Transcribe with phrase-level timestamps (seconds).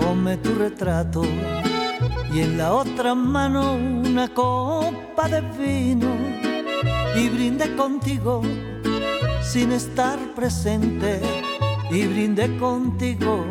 [0.00, 1.22] tome tu retrato
[2.32, 6.08] y en la otra mano una copa de vino
[7.14, 8.42] y brinde contigo
[9.42, 11.20] sin estar presente
[11.90, 13.44] y brinde contigo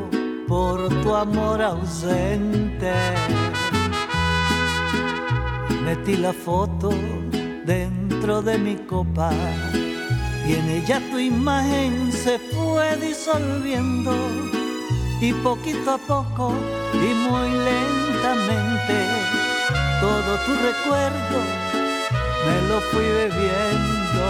[0.47, 2.93] por tu amor ausente.
[5.85, 6.89] Metí la foto
[7.65, 9.31] dentro de mi copa
[10.45, 14.11] y en ella tu imagen se fue disolviendo
[15.21, 16.53] y poquito a poco
[16.93, 18.97] y muy lentamente
[20.01, 21.67] todo tu recuerdo
[22.47, 24.27] me lo fui bebiendo.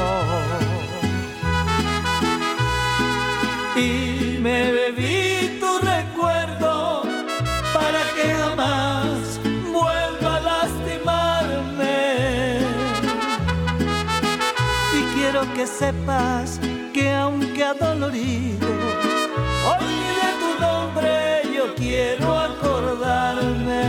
[3.76, 7.04] Y me bebí tu recuerdo
[7.74, 9.40] para que jamás
[9.72, 12.00] vuelva a lastimarme.
[14.98, 16.60] Y quiero que sepas
[16.94, 18.67] que aunque adolorido
[21.88, 23.86] quiero acordarme.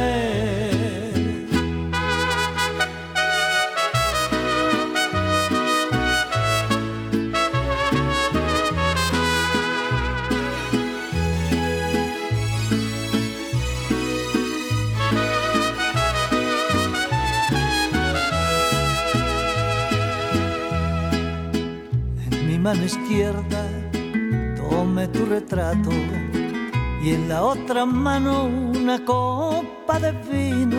[22.30, 23.62] En mi mano izquierda
[24.56, 25.90] tome tu retrato
[27.08, 30.76] y en la otra mano una copa de vino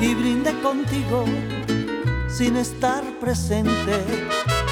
[0.00, 1.24] y brinde contigo
[2.28, 3.94] sin estar presente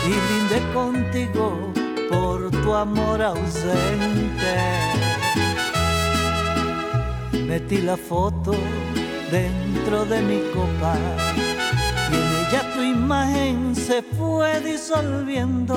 [0.09, 1.73] y brinde contigo
[2.11, 4.55] por tu amor ausente.
[7.47, 8.53] Metí la foto
[9.31, 10.97] dentro de mi copa
[12.11, 15.77] y en ella tu imagen se fue disolviendo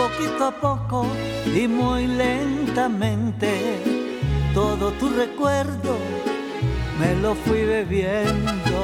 [0.00, 1.06] poquito a poco
[1.54, 3.50] y muy lentamente
[4.54, 5.98] todo tu recuerdo
[6.98, 8.78] me lo fui bebiendo.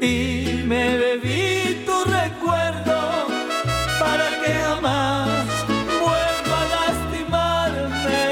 [0.00, 2.98] Y me bebí tu recuerdo
[3.98, 5.48] para que jamás
[6.04, 8.24] vuelva a lastimarme.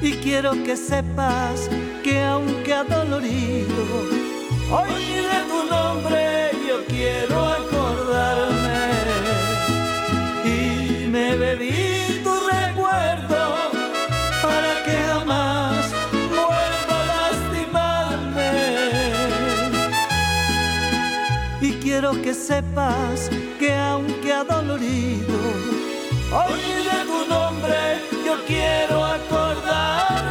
[0.00, 1.68] Y quiero que sepas
[2.04, 4.15] que aunque adolorido,
[4.70, 8.90] hoy de tu nombre yo quiero acordarme.
[10.44, 13.70] Y me bebí tu recuerdo
[14.42, 15.92] para que jamás
[16.30, 18.52] vuelva a lastimarme.
[21.60, 25.38] Y quiero que sepas que aunque adolorido
[26.32, 27.78] hoy de tu nombre
[28.24, 30.25] yo quiero acordarme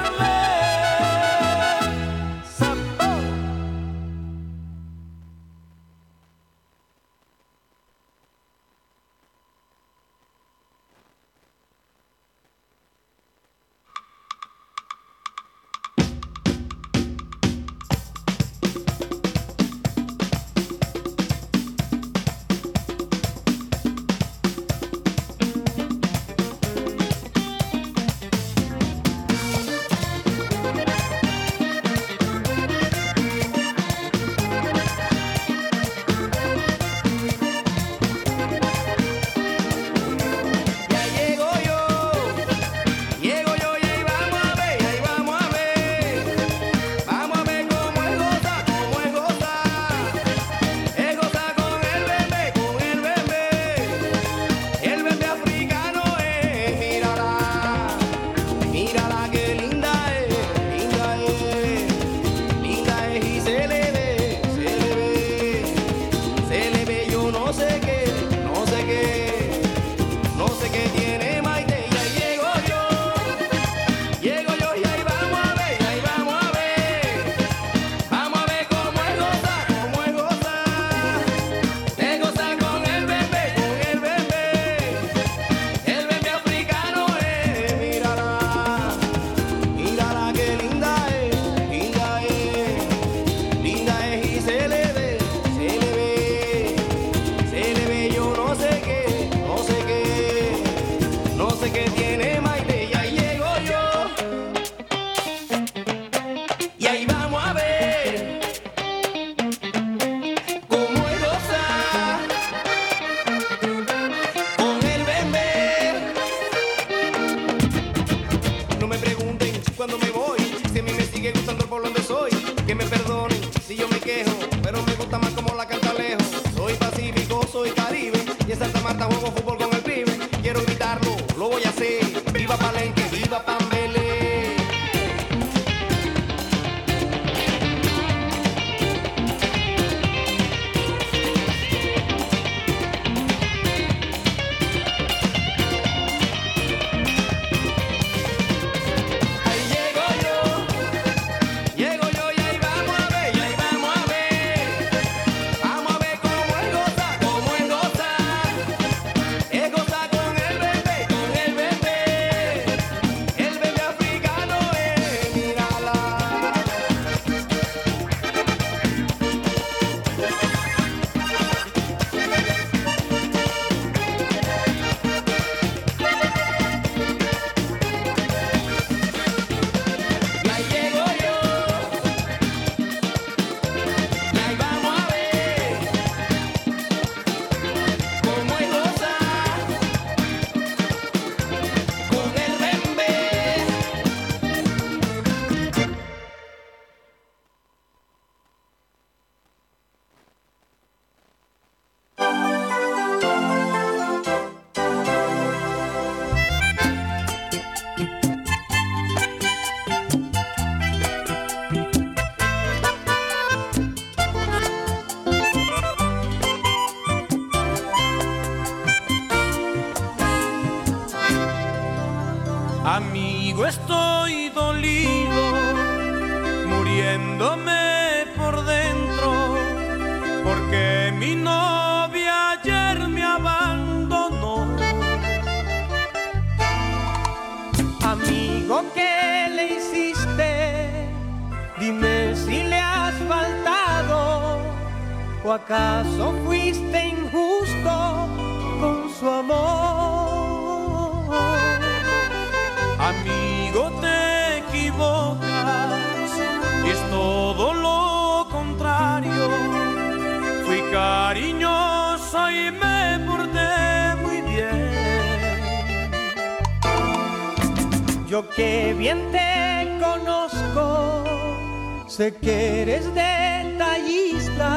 [272.15, 274.71] sé que eres detallista.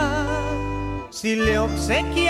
[1.11, 2.28] Si le obsequiaste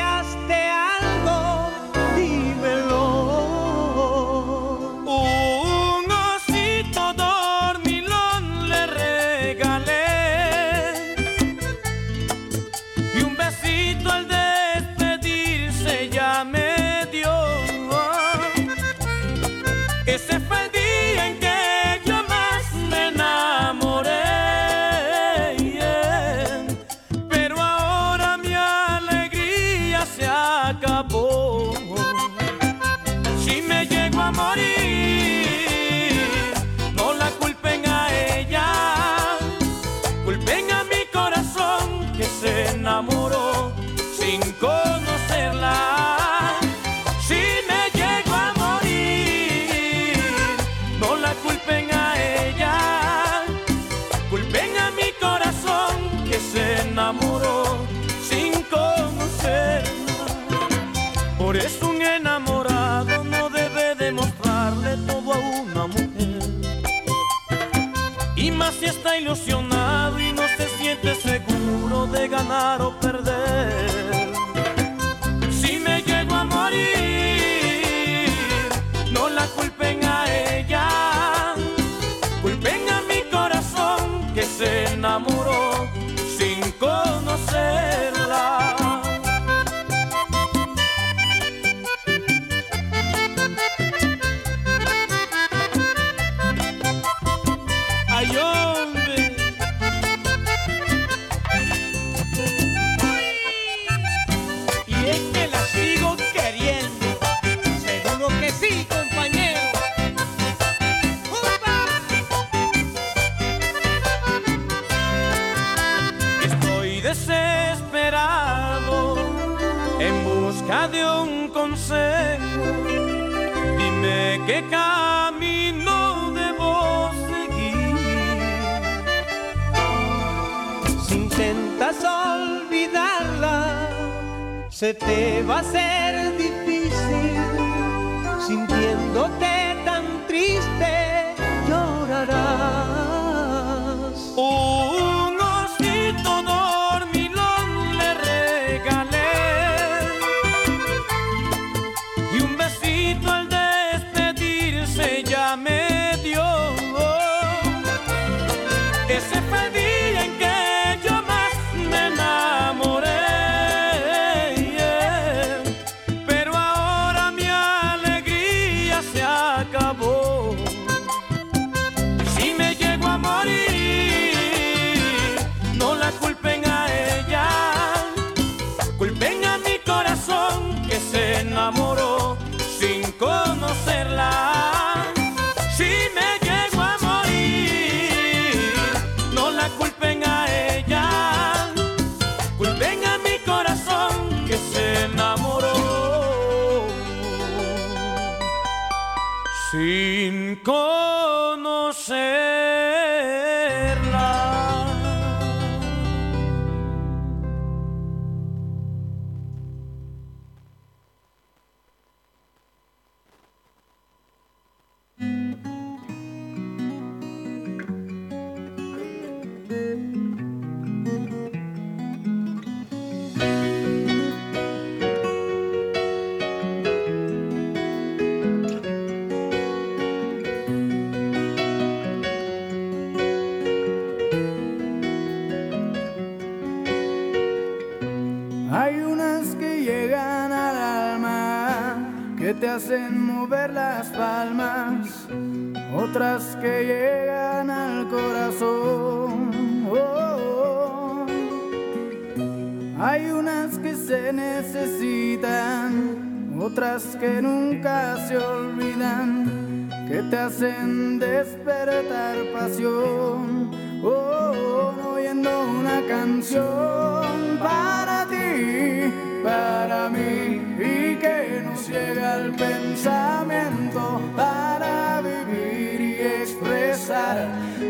[266.28, 269.10] canción para ti,
[269.42, 277.48] para mí, y que nos llega al pensamiento para vivir y expresar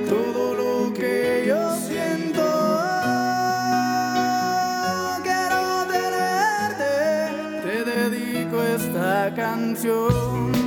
[0.09, 2.45] todo lo que yo siento.
[5.25, 10.58] Quiero tenerte, te dedico esta canción.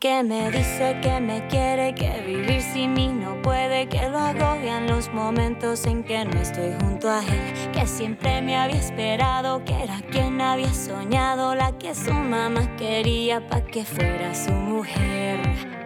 [0.00, 4.86] Que me dice que me quiere, que vivir sin mí no puede, que lo agobian
[4.86, 9.72] los momentos en que no estoy junto a él, que siempre me había esperado, que
[9.82, 15.40] era quien había soñado, la que su mamá quería para que fuera su mujer.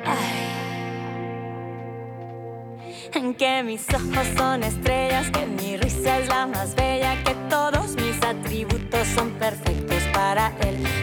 [0.05, 0.53] Ay.
[3.39, 7.02] Que mis ojos son estrellas, que mi risa es la más bella,
[9.05, 11.02] son perfectos para él.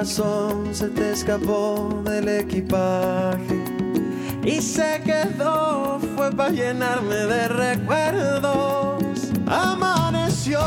[0.00, 3.62] corazón se te escapó del equipaje
[4.42, 9.04] y se quedó, fue para llenarme de recuerdos.
[9.46, 10.60] Amaneció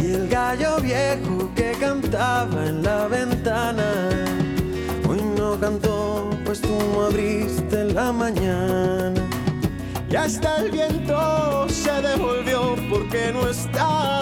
[0.00, 4.10] y el gallo viejo que cantaba en la ventana
[5.08, 9.20] hoy no cantó, pues tú no abriste en la mañana.
[10.08, 14.17] Y hasta el viento se devolvió porque no estaba.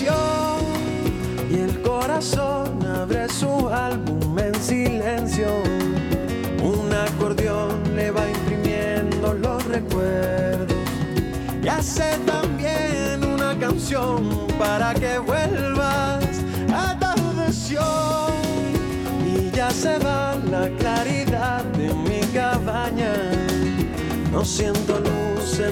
[0.00, 5.48] y el corazón abre su álbum en silencio.
[6.62, 10.78] Un acordeón le va imprimiendo los recuerdos
[11.62, 16.24] y hace también una canción para que vuelvas.
[16.72, 17.82] a Atardeció
[19.26, 23.12] y ya se va la claridad de mi cabaña.
[24.30, 25.71] No siento luz en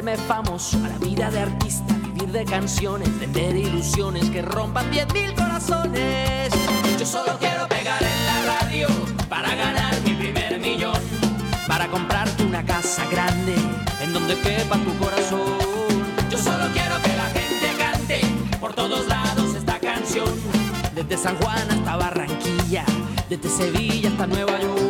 [0.00, 6.50] volverme a la vida de artista, vivir de canciones, vender ilusiones que rompan 10.000 corazones.
[6.98, 8.86] Yo solo quiero pegar en la radio
[9.28, 10.96] para ganar mi primer millón.
[11.66, 13.54] Para comprarte una casa grande
[14.02, 15.58] en donde quepa tu corazón.
[16.30, 18.20] Yo solo quiero que la gente cante
[18.58, 20.30] por todos lados esta canción.
[20.94, 22.84] Desde San Juan hasta Barranquilla,
[23.28, 24.89] desde Sevilla hasta Nueva York.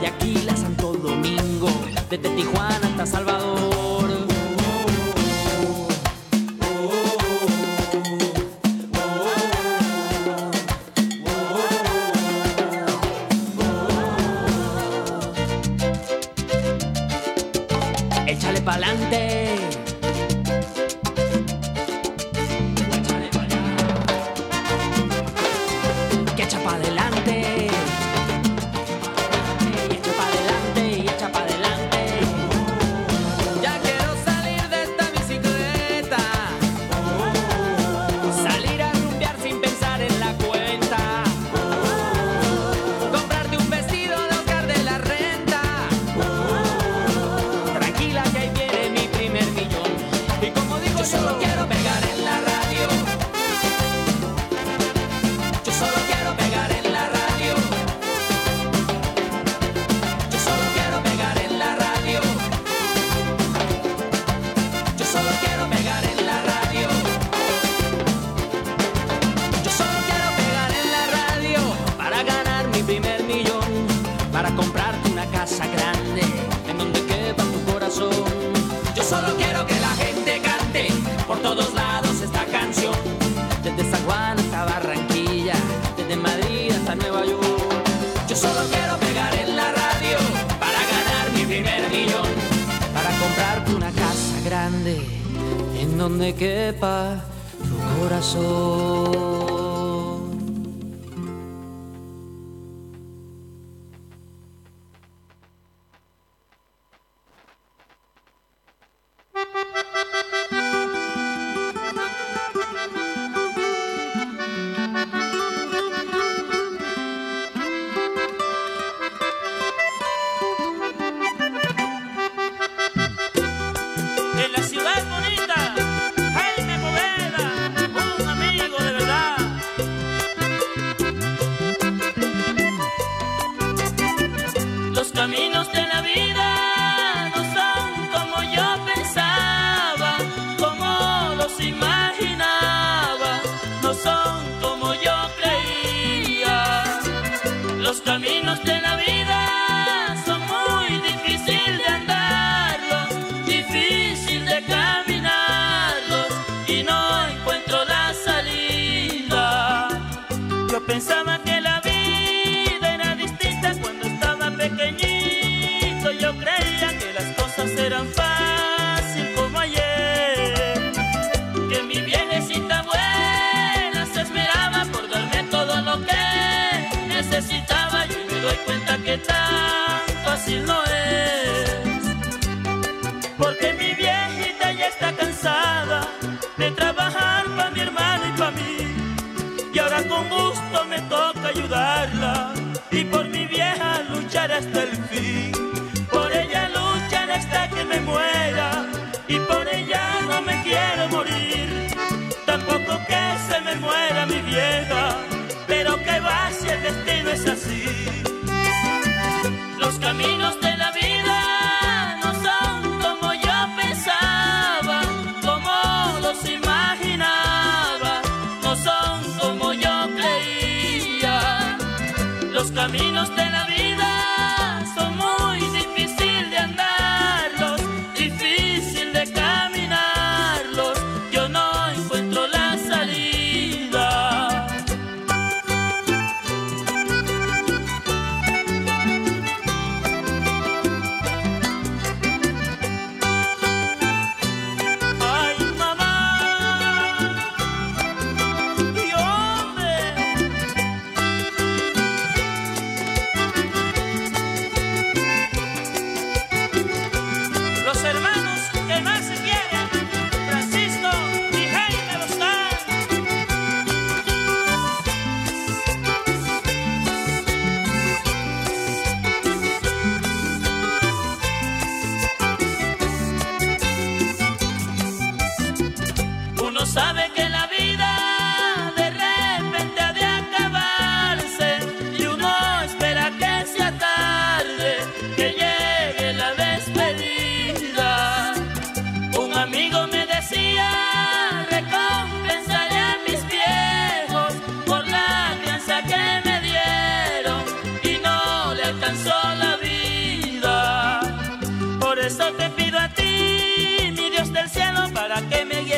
[0.00, 1.68] Guayaquil a Santo Domingo,
[2.08, 3.59] desde Tijuana hasta Salvador.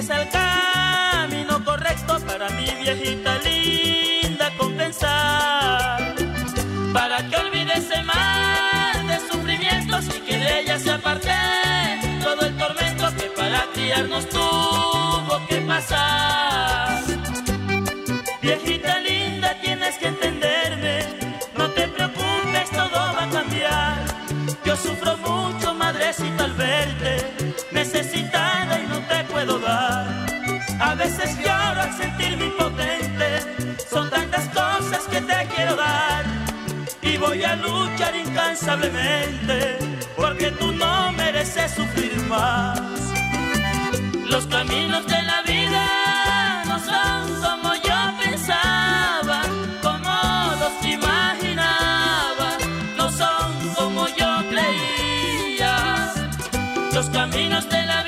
[0.03, 6.15] es el camino correcto para mi viejita linda compensar.
[6.93, 11.31] Para que olvide ese mal de sufrimientos y que de ella se aparte
[12.21, 17.05] todo el tormento que para criarnos tuvo que pasar.
[18.41, 21.07] Viejita linda, tienes que entenderme,
[21.57, 23.99] no te preocupes, todo va a cambiar.
[24.65, 27.52] Yo sufro mucho, madrecita, al verte
[31.05, 33.29] veces lloro al sentirme impotente.
[33.91, 36.25] Son tantas cosas que te quiero dar.
[37.03, 39.79] Y voy a luchar incansablemente.
[40.17, 42.81] Porque tú no mereces sufrir más.
[44.33, 45.85] Los caminos de la vida
[46.71, 49.41] no son como yo pensaba.
[49.87, 50.15] Como
[50.63, 52.49] los imaginaba.
[52.99, 55.75] No son como yo creía.
[56.93, 58.02] Los caminos de la vida.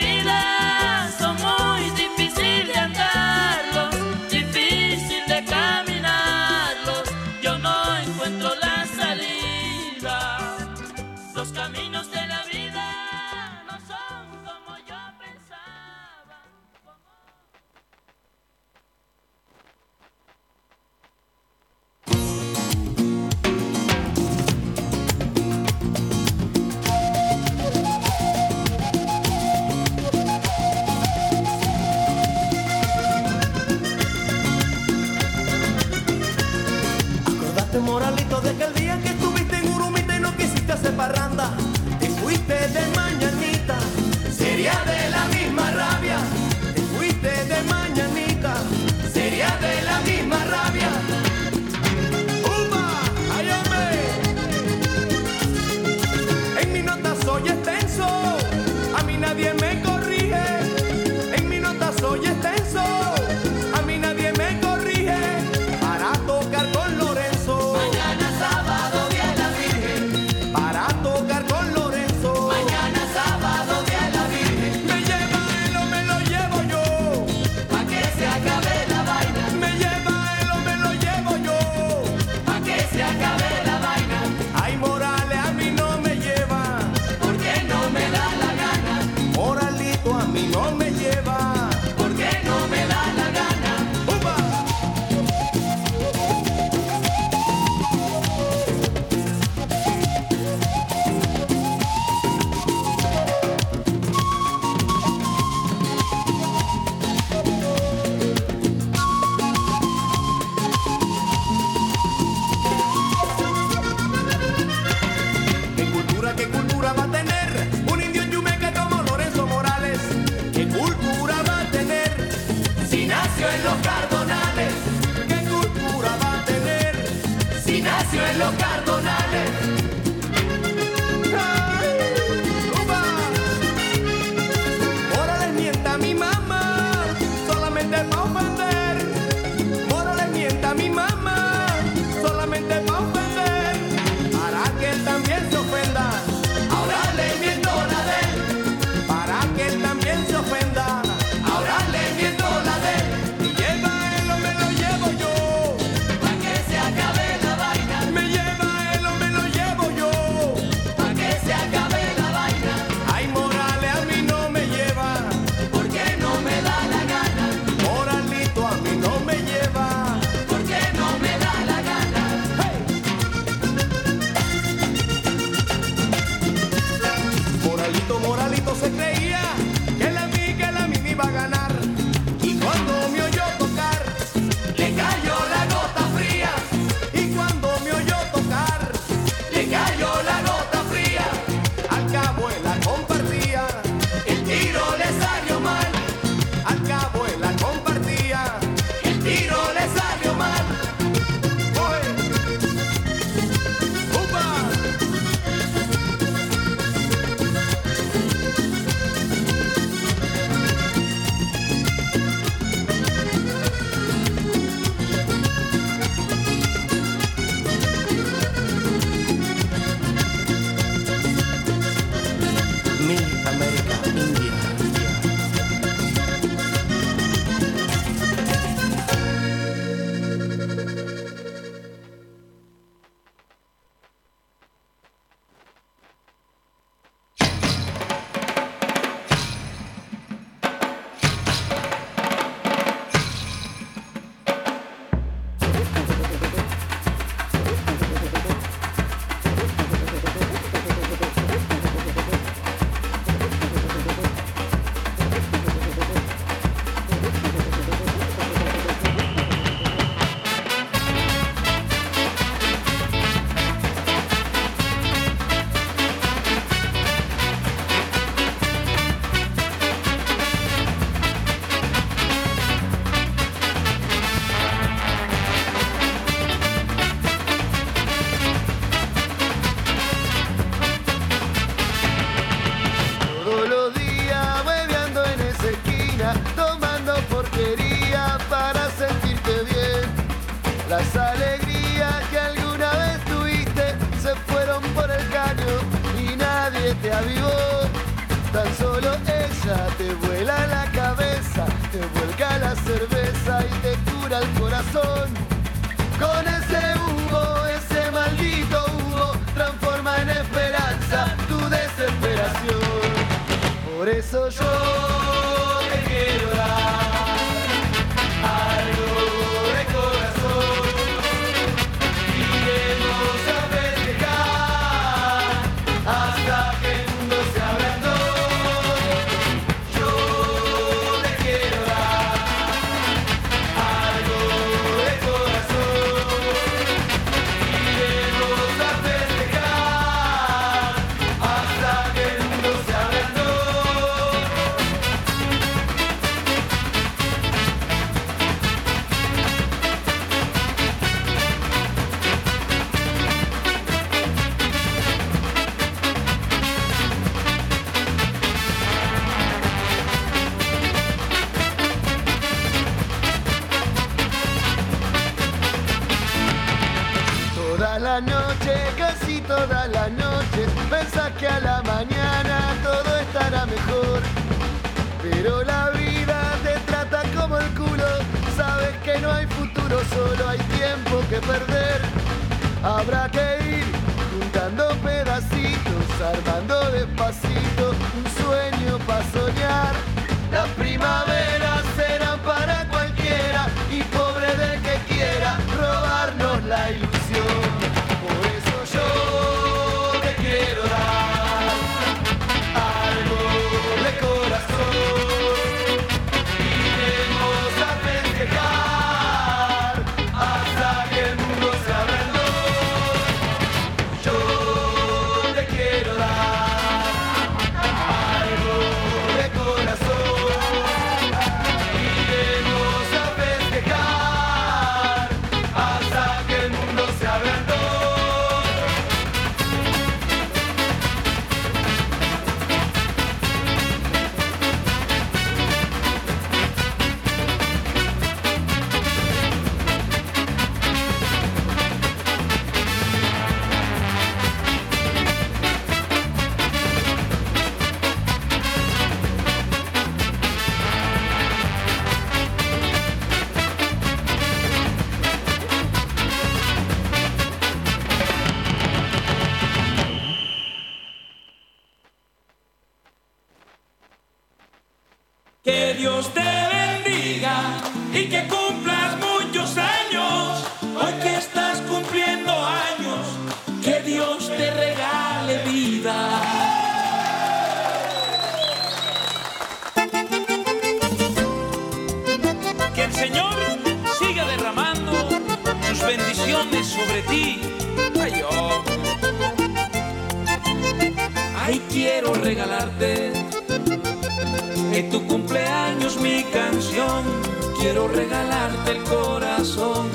[498.05, 500.09] quiero regalarte el corazón,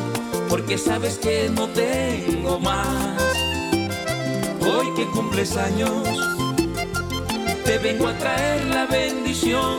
[0.49, 3.17] porque sabes que no tengo más.
[4.61, 5.91] Hoy que cumples años,
[7.65, 9.77] te vengo a traer la bendición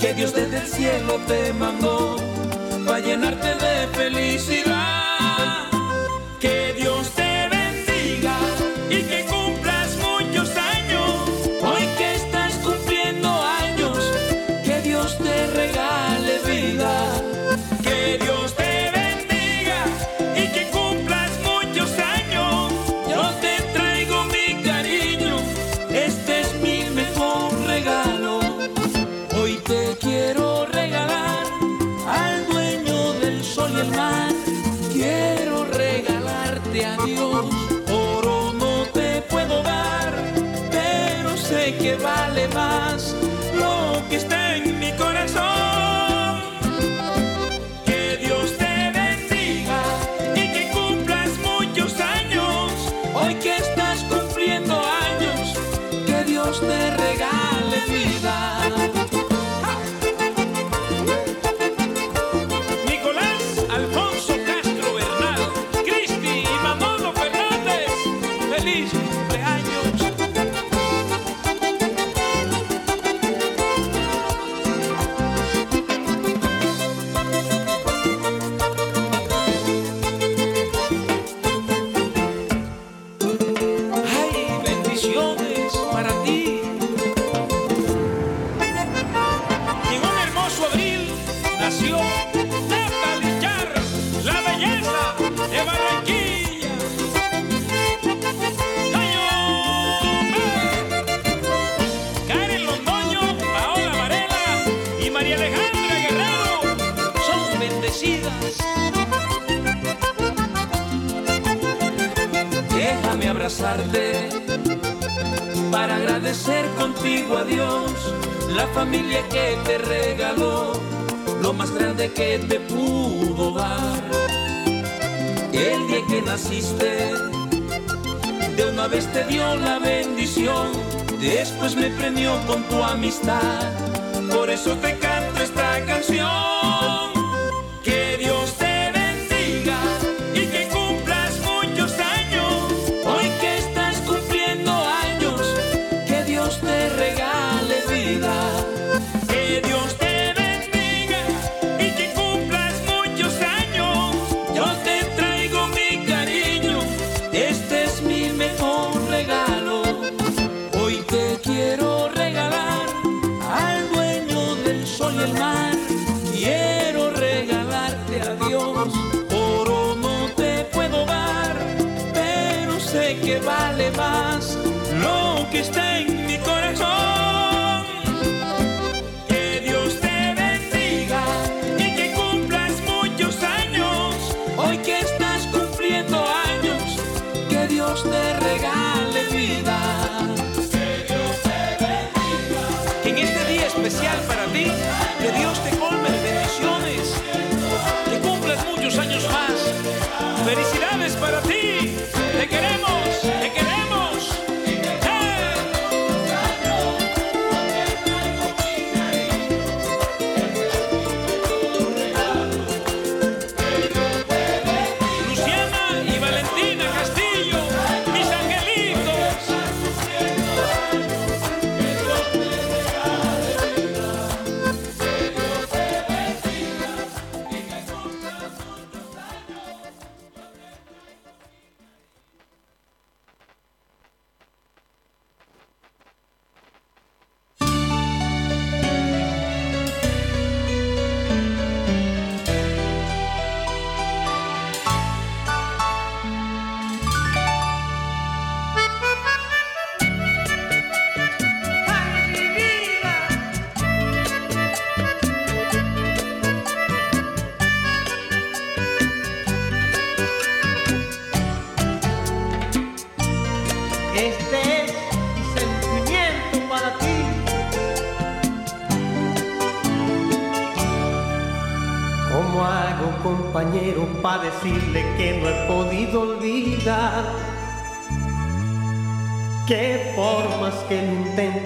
[0.00, 2.16] que Dios desde el cielo te mandó,
[2.86, 4.79] para llenarte de felicidad.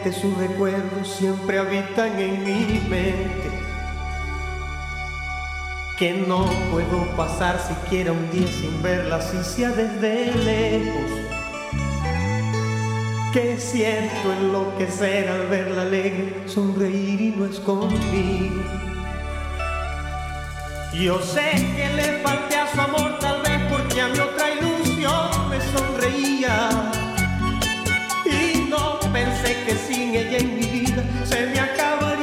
[0.04, 3.50] mente, sus recuerdos siempre habitan en mi mente.
[5.98, 11.10] Que no puedo pasar siquiera un día sin verla, si sea desde lejos.
[13.32, 18.62] Que siento enloquecer al verla alegre, sonreír y no es conmigo.
[20.92, 25.50] Yo sé que le falté a su amor, tal vez porque a mi otra ilusión
[25.50, 26.93] me sonreía
[29.44, 32.13] sé que sin ella en mi vida se me acaba.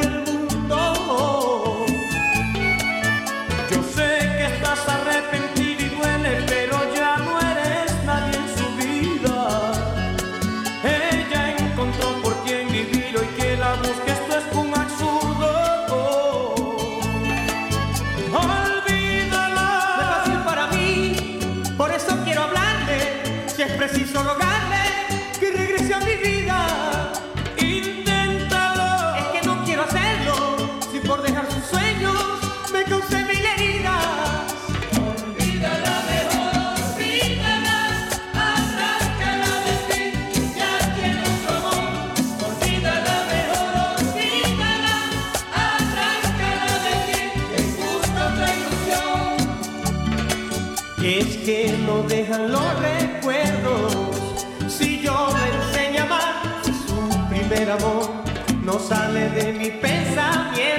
[52.37, 53.97] los recuerdos.
[54.67, 58.09] Si yo le enseño a amar, su primer amor
[58.63, 60.70] no sale de mi pensamiento.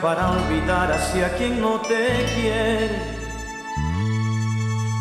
[0.00, 3.20] para olvidar hacia quien no te quiere.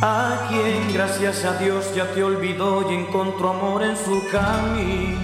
[0.01, 5.19] A quien gracias a Dios ya te olvidó y encontró amor en su camino.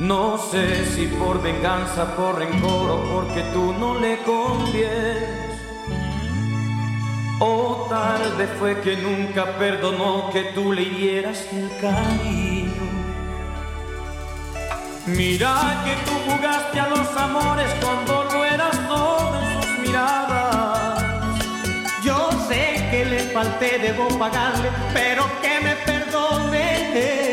[0.00, 5.48] No sé si por venganza, por rencor o porque tú no le convienes.
[7.40, 12.47] O tal vez fue que nunca perdonó que tú le hieras el cariño.
[15.16, 21.02] Mira que tú jugaste a los amores cuando no eras todo en sus miradas.
[22.02, 27.27] Yo sé que le falté, debo pagarle, pero que me perdone.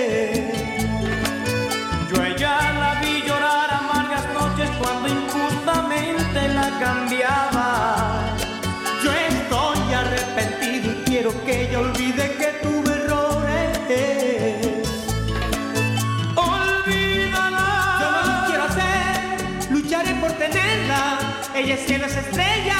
[21.76, 22.78] el cielo es estrella,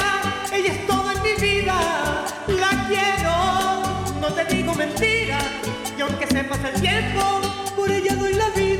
[0.52, 5.38] ella es todo en mi vida, la quiero, no te digo mentira,
[5.98, 7.42] y aunque se pase el tiempo,
[7.76, 8.75] por ella doy la vida.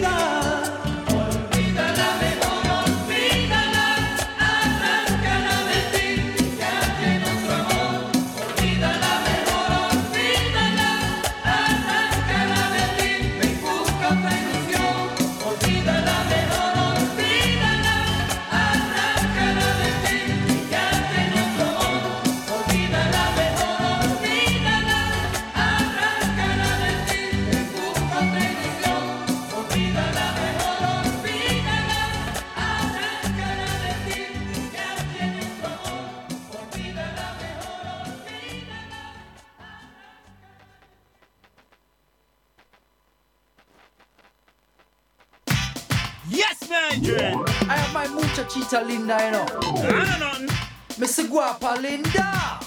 [48.85, 49.47] Linda, you know.
[49.89, 50.53] I don't know.
[50.99, 51.29] Mr.
[51.29, 52.66] Guapa Linda.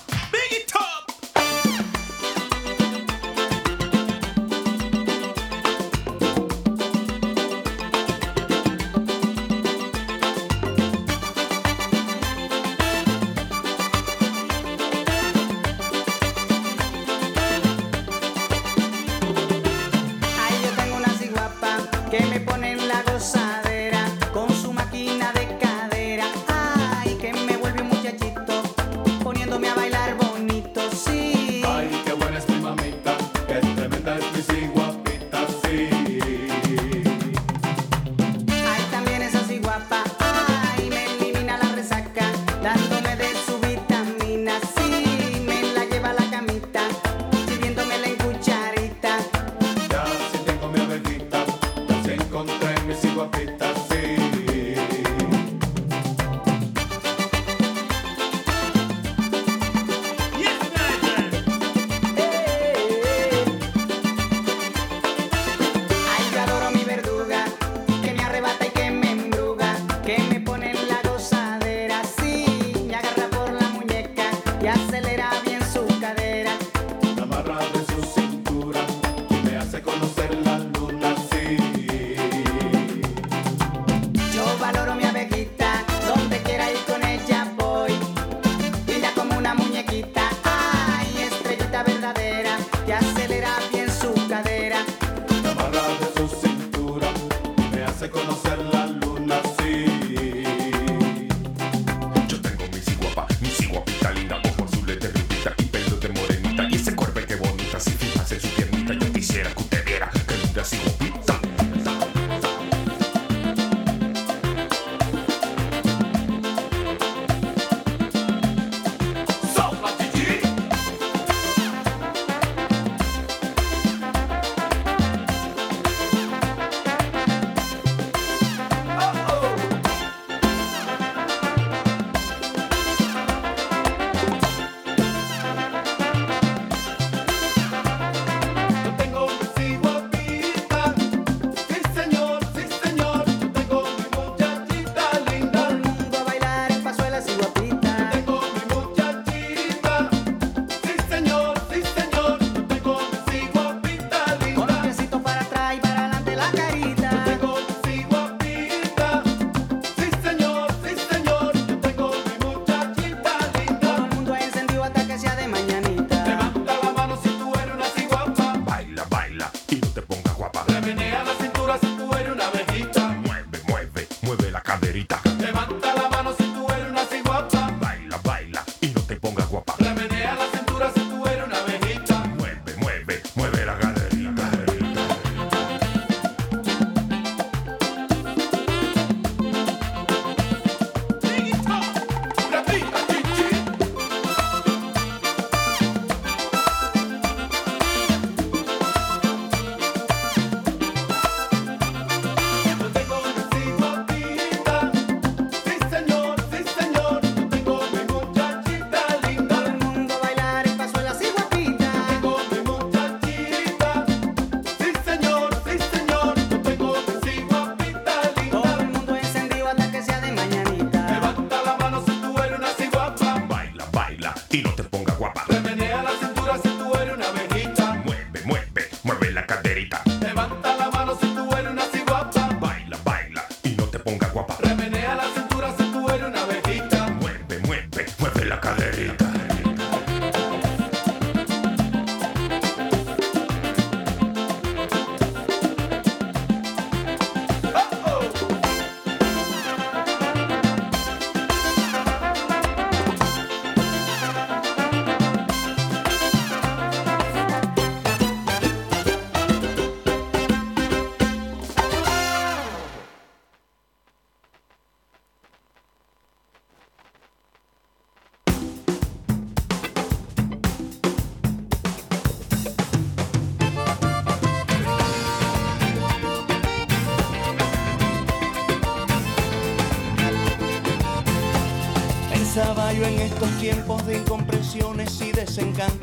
[285.21, 285.98] y desencantos.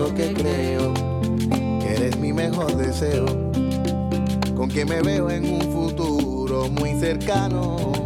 [0.00, 0.94] eso que creo,
[1.80, 3.26] que eres mi mejor deseo,
[4.56, 7.99] con que me veo en un futuro muy cercano.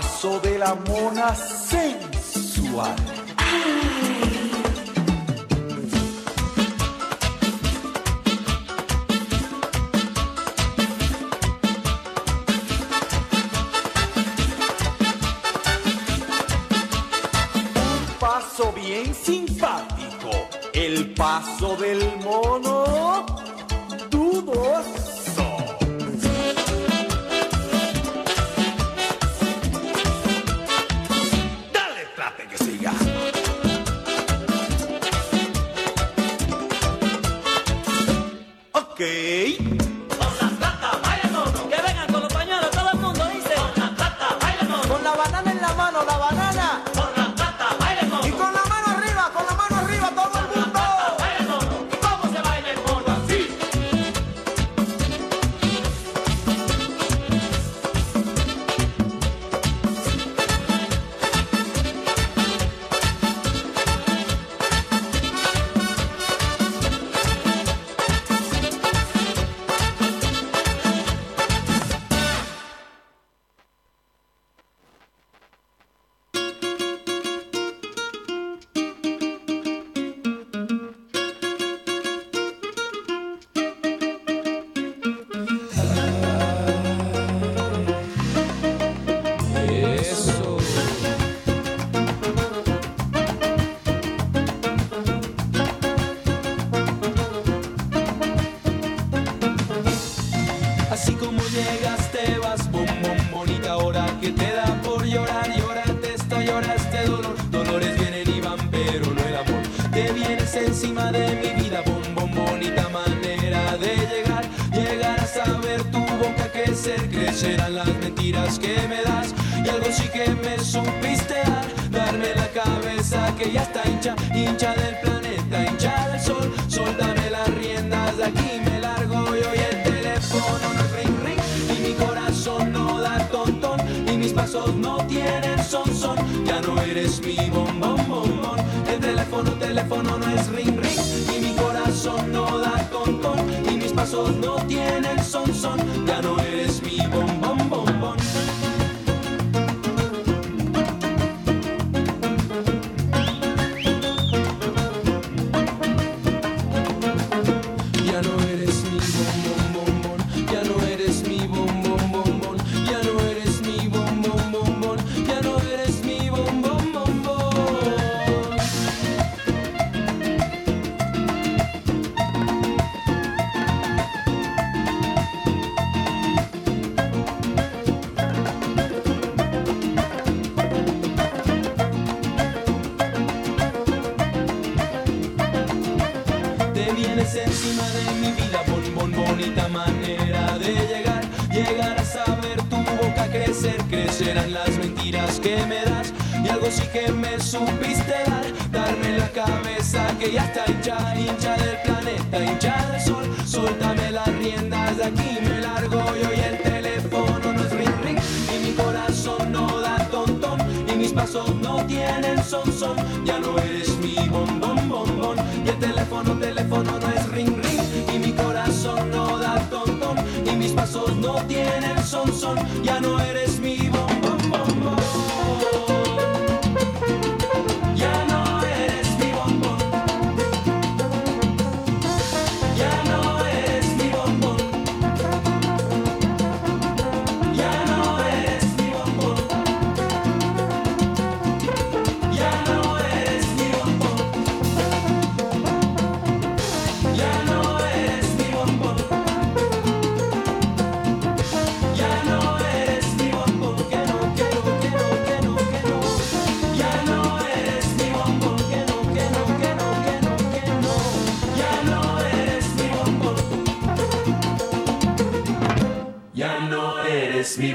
[0.00, 3.17] Paso de la mona sensual.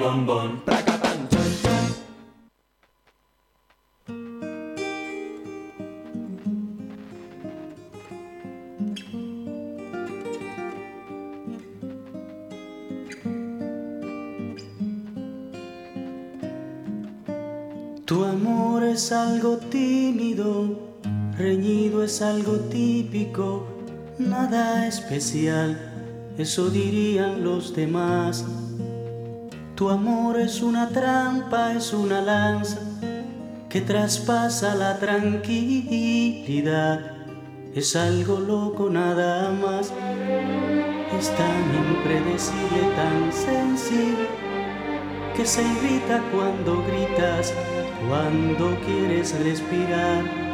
[0.04, 0.62] Bombón.
[18.06, 20.78] Tu amor es algo tímido,
[21.38, 23.66] reñido es algo típico,
[24.20, 25.80] nada especial,
[26.38, 28.46] eso dirían los demás.
[29.84, 32.80] Tu amor es una trampa, es una lanza
[33.68, 37.02] que traspasa la tranquilidad,
[37.76, 39.92] es algo loco nada más,
[41.20, 44.30] es tan impredecible, tan sensible
[45.36, 47.54] que se irrita cuando gritas,
[48.08, 50.53] cuando quieres respirar.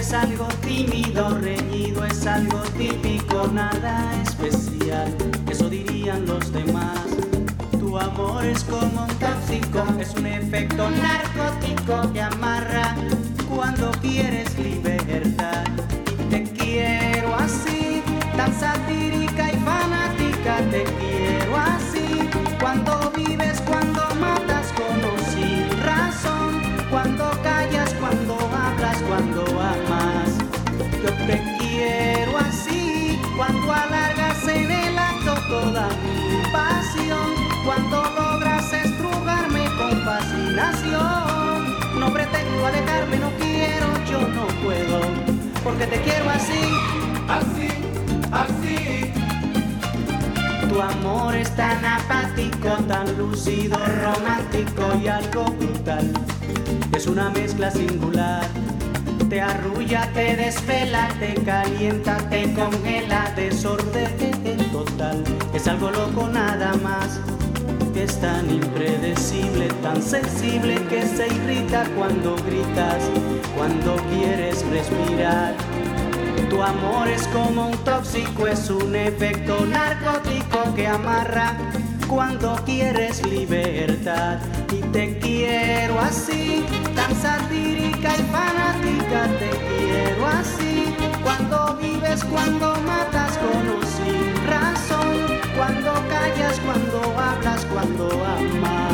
[0.00, 5.14] Es algo tímido, reñido, es algo típico, nada especial,
[5.50, 7.04] eso dirían los demás.
[7.78, 12.96] Tu amor es como un tóxico, es un efecto narcótico que amarra
[13.54, 15.64] cuando quieres libertad.
[16.30, 18.02] Te quiero así,
[18.36, 22.30] tan satírica y fanática, te quiero así.
[22.58, 29.59] Cuando vives, cuando matas con o sin razón, cuando callas, cuando hablas, cuando
[33.50, 41.98] cuando alargas en el acto toda mi pasión, cuando logras estrugarme con fascinación.
[41.98, 45.00] No pretendo alejarme, no quiero, yo no puedo,
[45.64, 46.60] porque te quiero así,
[47.28, 47.68] así,
[48.30, 49.12] así.
[50.68, 56.12] Tu amor es tan apático, tan lúcido, romántico y algo brutal.
[56.94, 58.46] Es una mezcla singular.
[59.30, 64.10] Te arrulla, te desvela, te calienta, te congela, desorden
[64.72, 65.22] total.
[65.54, 67.20] Es algo loco nada más.
[67.94, 73.04] Es tan impredecible, tan sensible que se irrita cuando gritas,
[73.56, 75.54] cuando quieres respirar.
[76.48, 81.56] Tu amor es como un tóxico, es un efecto narcótico que amarra
[82.10, 84.38] cuando quieres libertad.
[84.72, 86.64] Y te quiero así,
[86.96, 90.94] tan satírica y fanática, te quiero así.
[91.22, 95.16] Cuando vives, cuando matas con o sin razón,
[95.56, 98.92] cuando callas, cuando hablas, cuando amas.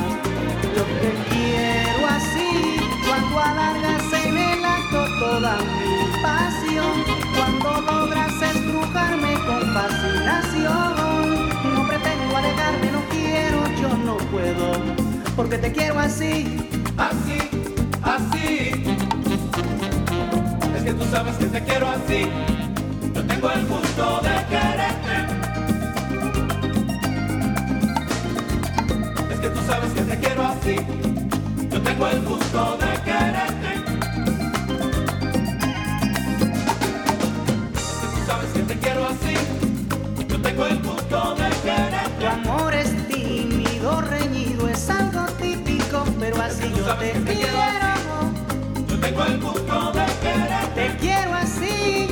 [0.76, 2.76] Yo te quiero así,
[3.08, 6.96] cuando alargas en el acto toda mi pasión,
[7.34, 10.95] cuando logras estrujarme con fascinación.
[14.30, 14.72] Puedo,
[15.34, 17.38] porque te quiero así, así,
[18.02, 18.72] así.
[20.76, 22.26] Es que tú sabes que te quiero así.
[23.14, 25.16] Yo tengo el gusto de quererte.
[29.32, 30.76] Es que tú sabes que te quiero así.
[31.70, 33.74] Yo tengo el gusto de quererte.
[37.84, 39.34] Es que tú sabes que te quiero así.
[40.28, 42.20] Yo tengo el gusto de quererte.
[42.20, 43.05] Tu amor es
[46.60, 47.58] pero así yo te quiero.
[48.88, 50.74] Yo tengo el gusto de quererte.
[50.74, 52.05] Te quiero así,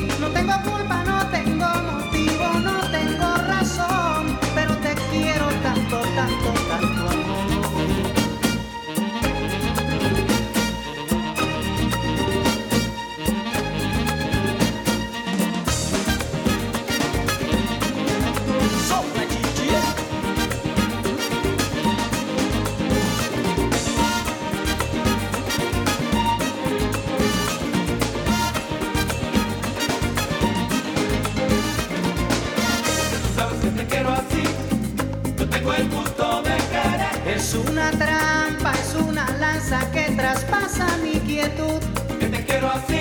[39.55, 41.81] lanza que traspasa mi quietud.
[42.19, 43.01] Que te quiero así.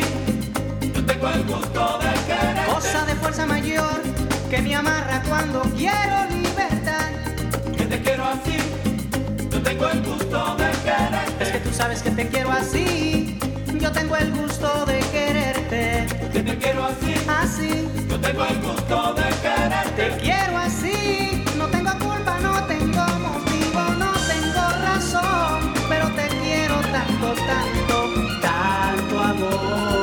[0.93, 2.73] Yo tengo el gusto de quererte.
[2.73, 4.01] Cosa de fuerza mayor
[4.49, 7.09] que me amarra cuando quiero libertad.
[7.77, 8.57] Que te quiero así.
[9.51, 11.43] Yo tengo el gusto de quererte.
[11.43, 13.39] Es que tú sabes que te quiero así.
[13.79, 16.05] Yo tengo el gusto de quererte.
[16.33, 17.13] Que te quiero así.
[17.27, 17.87] Así.
[18.09, 20.09] Yo tengo el gusto de quererte.
[20.09, 21.22] Te quiero así.
[27.47, 30.02] Tanto, tanto amor.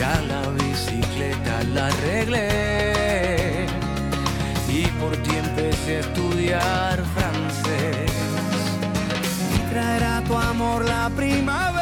[0.00, 3.66] Ya la bicicleta la arreglé
[4.66, 8.10] y por ti empecé a estudiar francés.
[9.54, 11.79] Y traerá tu amor la primavera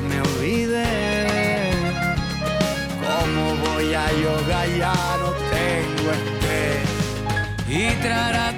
[0.00, 1.70] me olvidé.
[3.00, 4.66] ¿Cómo voy a yoga?
[4.66, 6.88] Ya no tengo estrés.
[7.68, 8.56] Y traerá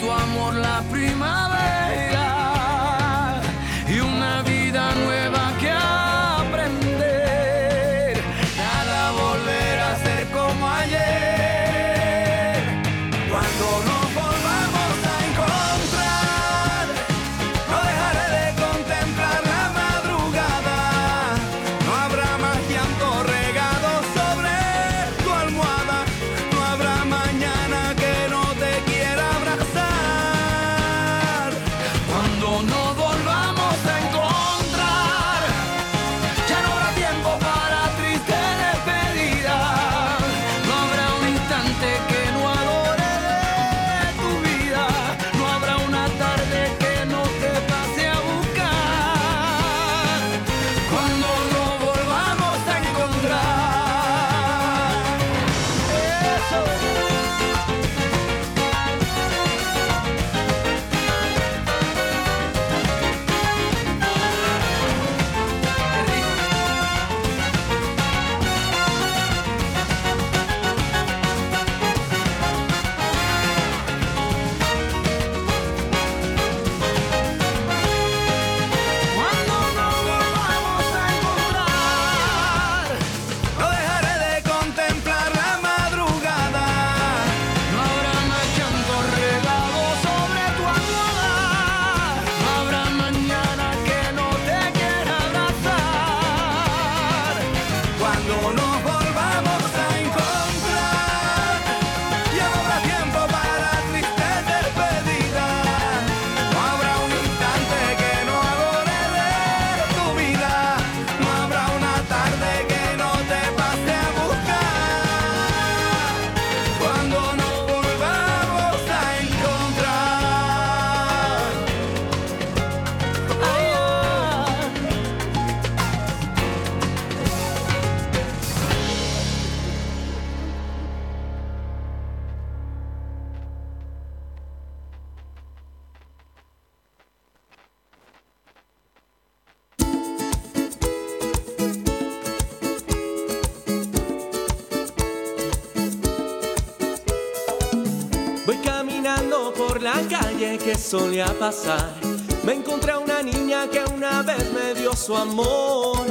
[150.90, 151.94] solía pasar.
[152.42, 156.04] Me encontré a una niña que una vez me dio su amor.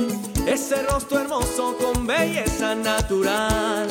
[0.47, 3.89] Ese rostro hermoso con belleza natural.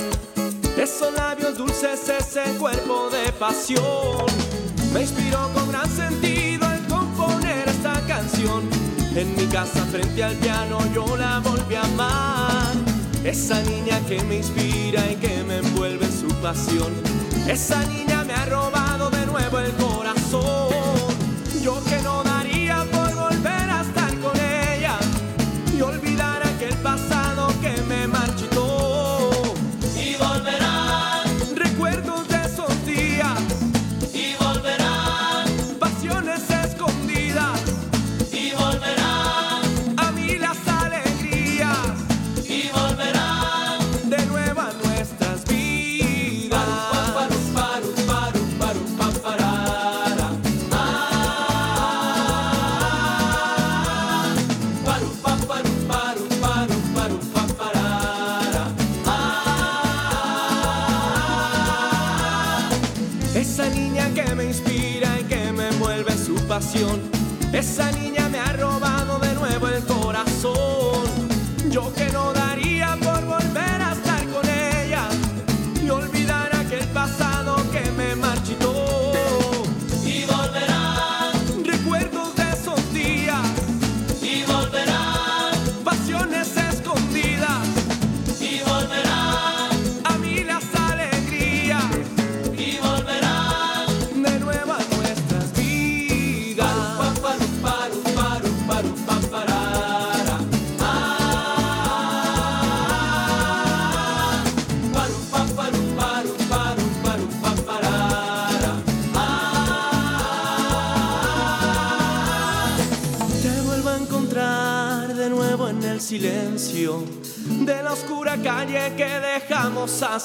[0.79, 4.25] Esos labios dulces, ese cuerpo de pasión.
[4.95, 8.63] Me inspiró con gran sentido al componer esta canción.
[9.15, 12.73] En mi casa frente al piano yo la volví a amar.
[13.25, 16.95] Esa niña que me inspira y que me envuelve su pasión.
[17.47, 19.88] Esa niña me ha robado de nuevo el corazón.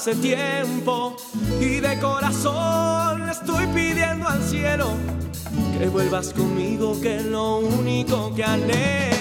[0.04, 1.16] hace tiempo
[1.58, 4.88] y de corazón estoy pidiendo al cielo
[5.78, 9.13] que vuelvas conmigo, que es lo único que anhelo.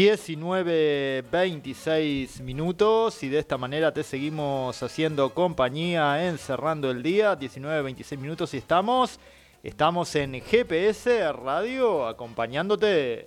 [0.00, 7.38] 19.26 minutos y de esta manera te seguimos haciendo compañía encerrando el día.
[7.38, 9.20] 19.26 minutos y estamos,
[9.62, 13.26] estamos en GPS Radio acompañándote.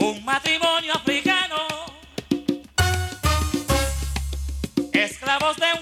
[0.00, 1.56] Un matrimonio africano,
[4.92, 5.79] esclavos de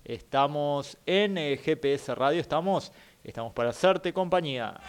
[0.03, 2.91] Estamos en eh, GPS Radio, estamos,
[3.23, 4.80] estamos para hacerte compañía.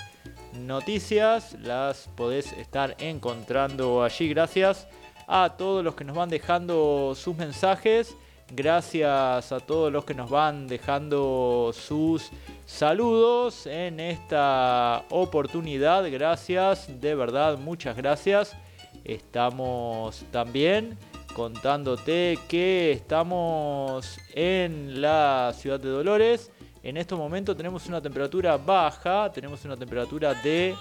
[0.53, 4.29] noticias las podés estar encontrando allí.
[4.29, 4.87] Gracias
[5.25, 8.15] a todos los que nos van dejando sus mensajes.
[8.51, 12.29] Gracias a todos los que nos van dejando sus
[12.65, 16.09] saludos en esta oportunidad.
[16.11, 18.55] Gracias, de verdad, muchas gracias.
[19.03, 20.97] Estamos también
[21.35, 26.51] contándote que estamos en la ciudad de Dolores.
[26.83, 30.75] En estos momentos tenemos una temperatura baja, tenemos una temperatura de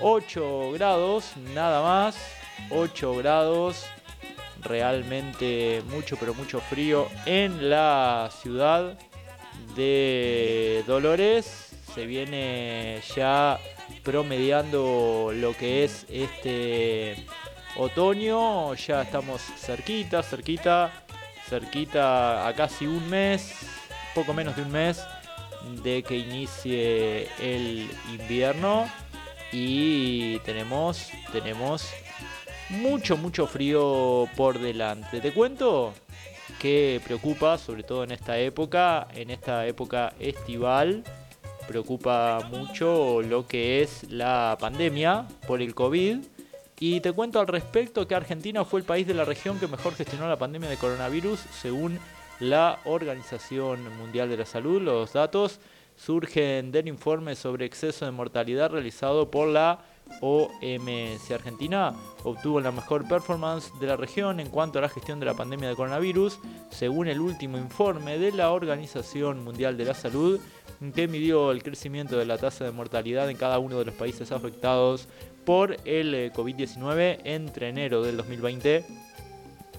[0.00, 2.16] 8 grados, nada más.
[2.70, 3.84] 8 grados
[4.62, 8.98] realmente mucho, pero mucho frío en la ciudad
[9.74, 11.72] de Dolores.
[11.94, 13.58] Se viene ya
[14.02, 17.26] promediando lo que es este
[17.76, 18.74] otoño.
[18.74, 20.92] Ya estamos cerquita, cerquita,
[21.48, 23.54] cerquita a casi un mes,
[24.14, 25.02] poco menos de un mes
[25.82, 28.90] de que inicie el invierno.
[29.52, 31.90] Y tenemos, tenemos
[32.68, 35.20] mucho, mucho frío por delante.
[35.20, 35.92] Te cuento
[36.60, 41.02] que preocupa, sobre todo en esta época, en esta época estival,
[41.66, 46.18] preocupa mucho lo que es la pandemia por el COVID.
[46.78, 49.94] Y te cuento al respecto que Argentina fue el país de la región que mejor
[49.94, 51.98] gestionó la pandemia de coronavirus según
[52.40, 54.82] la Organización Mundial de la Salud.
[54.82, 55.60] Los datos
[55.96, 59.80] surgen del informe sobre exceso de mortalidad realizado por la
[60.20, 61.30] OMS.
[61.30, 65.34] Argentina obtuvo la mejor performance de la región en cuanto a la gestión de la
[65.34, 66.38] pandemia de coronavirus,
[66.70, 70.40] según el último informe de la Organización Mundial de la Salud,
[70.94, 74.32] que midió el crecimiento de la tasa de mortalidad en cada uno de los países
[74.32, 75.08] afectados
[75.44, 78.84] por el eh, COVID-19 entre enero del 2020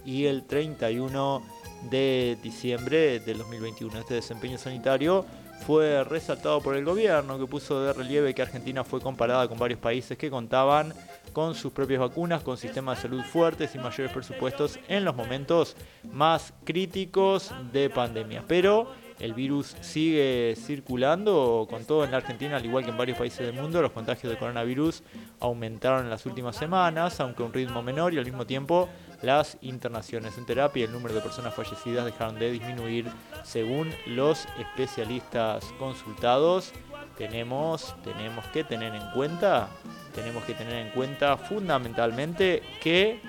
[0.06, 1.44] y el 31
[1.90, 4.00] de diciembre del 2021.
[4.00, 5.26] Este desempeño sanitario
[5.66, 9.80] fue resaltado por el gobierno que puso de relieve que Argentina fue comparada con varios
[9.80, 10.94] países que contaban
[11.34, 15.76] con sus propias vacunas, con sistemas de salud fuertes y mayores presupuestos en los momentos
[16.12, 18.44] más críticos de pandemia.
[18.48, 23.20] Pero el virus sigue circulando con todo en la Argentina, al igual que en varios
[23.20, 23.82] países del mundo.
[23.82, 25.04] Los contagios de coronavirus
[25.40, 28.90] aumentaron en las últimas semanas, aunque a un ritmo menor y al mismo tiempo
[29.22, 33.06] las internaciones en terapia y el número de personas fallecidas dejaron de disminuir
[33.44, 36.74] según los especialistas consultados.
[37.18, 39.70] Tenemos, tenemos que tener en cuenta,
[40.16, 43.22] tenemos que tener en cuenta fundamentalmente que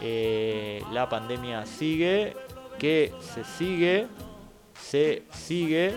[0.00, 2.36] eh, la pandemia sigue,
[2.78, 4.06] que se sigue,
[4.78, 5.96] se sigue.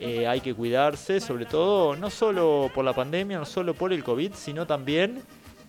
[0.00, 4.04] Eh, hay que cuidarse, sobre todo no solo por la pandemia, no solo por el
[4.04, 5.22] COVID, sino también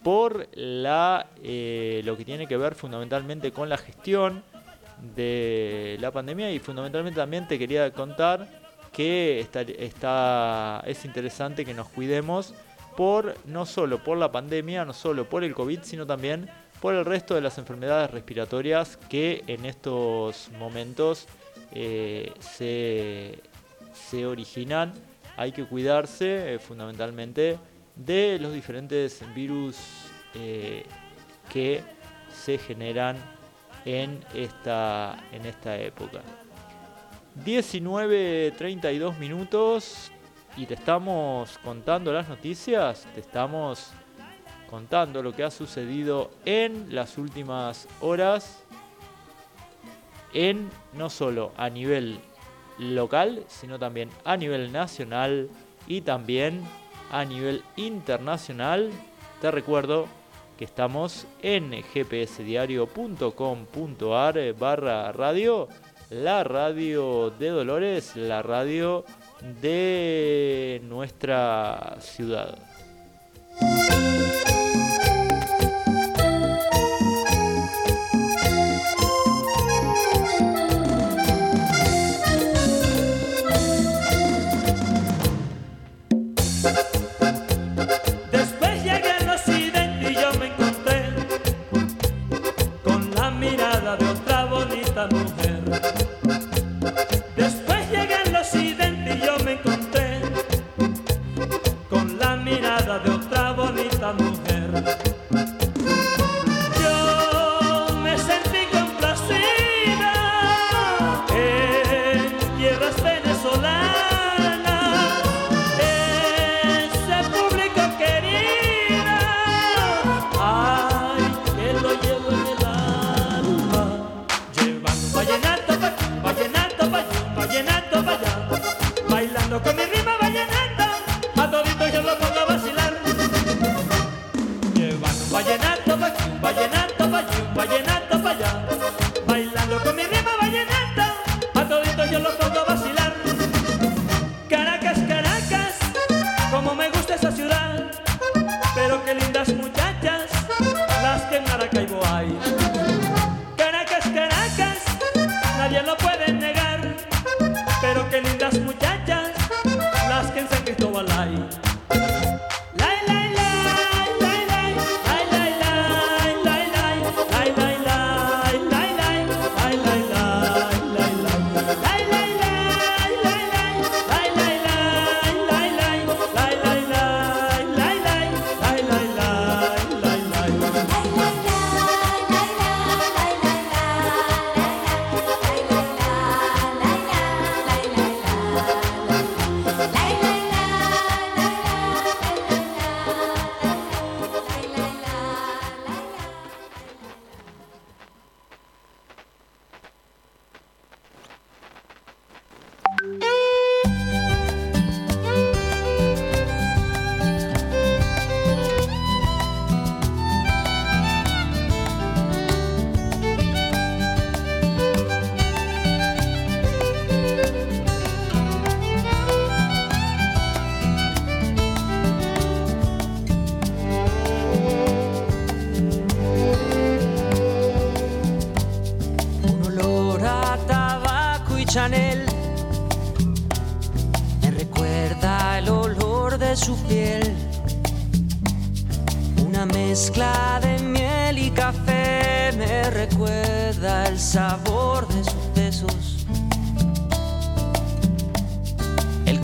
[0.04, 4.44] por la, eh, lo que tiene que ver fundamentalmente con la gestión
[5.16, 8.48] de la pandemia y fundamentalmente también te quería contar
[8.92, 12.54] que está, está, es interesante que nos cuidemos
[12.98, 16.50] por no solo por la pandemia, no solo por el COVID, sino también
[16.82, 21.28] por el resto de las enfermedades respiratorias que en estos momentos
[21.72, 23.40] eh, se,
[23.94, 24.94] se, originan.
[25.38, 27.58] Hay que cuidarse eh, fundamentalmente
[28.06, 29.78] de los diferentes virus
[30.34, 30.86] eh,
[31.52, 31.84] que
[32.32, 33.18] se generan
[33.86, 36.22] en esta, en esta época.
[37.46, 40.12] 19.32 minutos
[40.56, 43.92] y te estamos contando las noticias, te estamos
[44.70, 48.64] contando lo que ha sucedido en las últimas horas,
[50.34, 52.20] en no solo a nivel
[52.78, 55.50] local, sino también a nivel nacional
[55.88, 56.62] y también
[57.12, 58.92] a nivel internacional.
[59.42, 60.08] Te recuerdo
[60.58, 65.68] que estamos en gpsdiario.com.ar barra radio,
[66.10, 69.06] la radio de Dolores, la radio
[69.62, 72.69] de nuestra ciudad.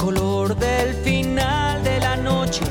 [0.06, 2.62] Color del final de la noche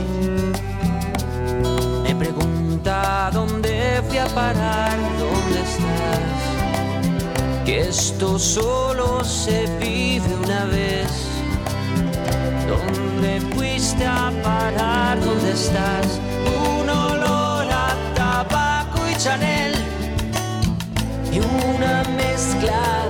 [2.04, 6.44] me pregunta dónde fui a parar, dónde estás
[7.64, 11.10] que esto solo se vive una vez.
[12.68, 15.18] ¿Dónde fuiste a parar?
[15.18, 16.06] ¿Dónde estás?
[16.82, 19.74] Un olor a tabaco y Chanel
[21.32, 23.03] y una mezcla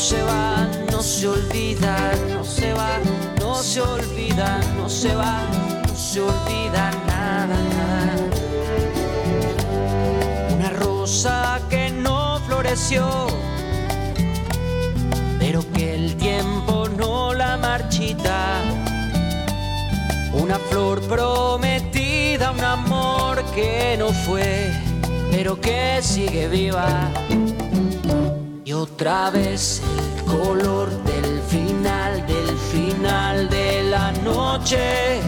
[0.00, 2.88] se va, no se olvida, no se va,
[3.38, 5.42] no se olvida, no se va,
[5.86, 8.16] no se olvida nada, nada.
[10.54, 13.26] Una rosa que no floreció,
[15.38, 18.62] pero que el tiempo no la marchita.
[20.32, 24.72] Una flor prometida, un amor que no fue,
[25.30, 27.10] pero que sigue viva.
[28.80, 35.20] Otra vez el color del final, del final de la noche.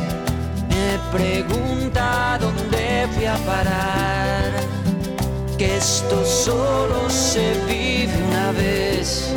[0.70, 4.50] Me pregunta dónde fui a parar.
[5.58, 9.34] Que esto solo se vive una vez.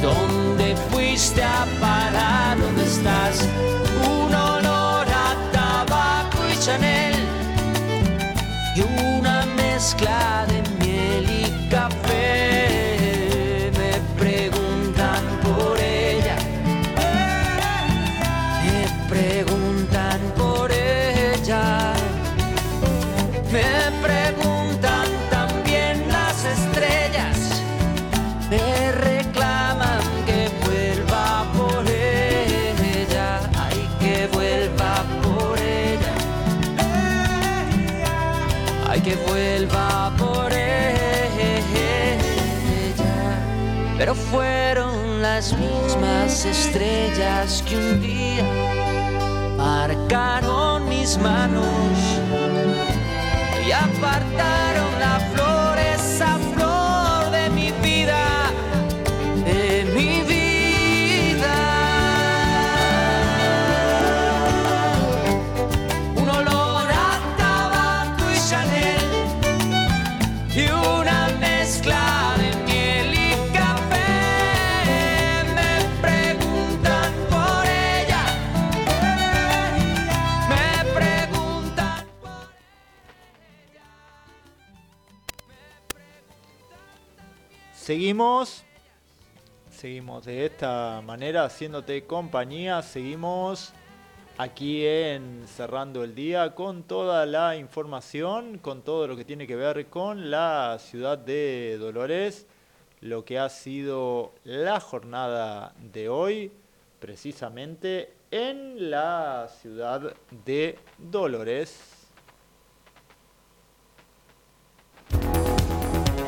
[0.00, 2.58] ¿Dónde fuiste a parar?
[2.58, 3.46] ¿Dónde estás?
[4.16, 7.16] Un olor a tabaco y Chanel
[8.74, 12.53] y una mezcla de miel y café.
[44.30, 48.44] Fueron las mismas estrellas que un día
[49.56, 51.98] marcaron mis manos
[53.66, 54.93] y apartaron
[87.84, 88.64] Seguimos.
[89.70, 92.80] Seguimos de esta manera haciéndote compañía.
[92.80, 93.74] Seguimos
[94.38, 99.54] aquí en Cerrando el Día con toda la información, con todo lo que tiene que
[99.54, 102.46] ver con la ciudad de Dolores,
[103.02, 106.52] lo que ha sido la jornada de hoy,
[107.00, 110.14] precisamente en la ciudad
[110.46, 111.93] de Dolores.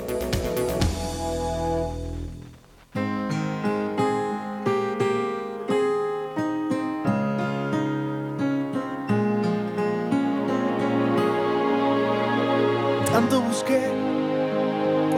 [13.11, 14.06] Tanto busqué,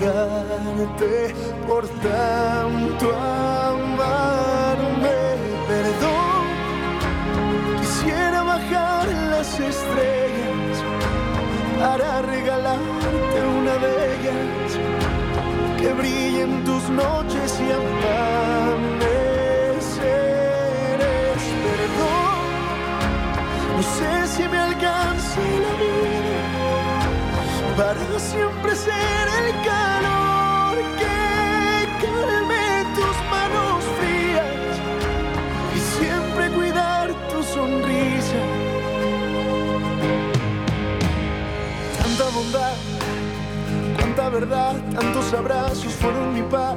[0.00, 1.34] Pagarte
[1.66, 5.18] por tanto amarme?
[5.68, 6.46] Perdón,
[7.80, 10.76] quisiera bajar las estrellas
[11.78, 14.70] para regalarte una de ellas
[15.78, 19.00] que brille en tus noches y amaneceres.
[21.66, 22.38] Perdón,
[23.76, 25.99] no sé si me alcance la vida
[27.80, 34.72] para siempre ser el calor que calme tus manos frías
[35.74, 38.42] y siempre cuidar tu sonrisa.
[42.02, 42.76] Tanta bondad,
[43.96, 46.76] cuánta verdad, tantos abrazos fueron mi paz.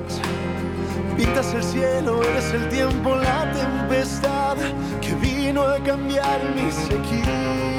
[1.17, 4.55] Pintas el cielo, eres el tiempo, la tempestad
[5.01, 7.73] que vino a cambiar mi sequía.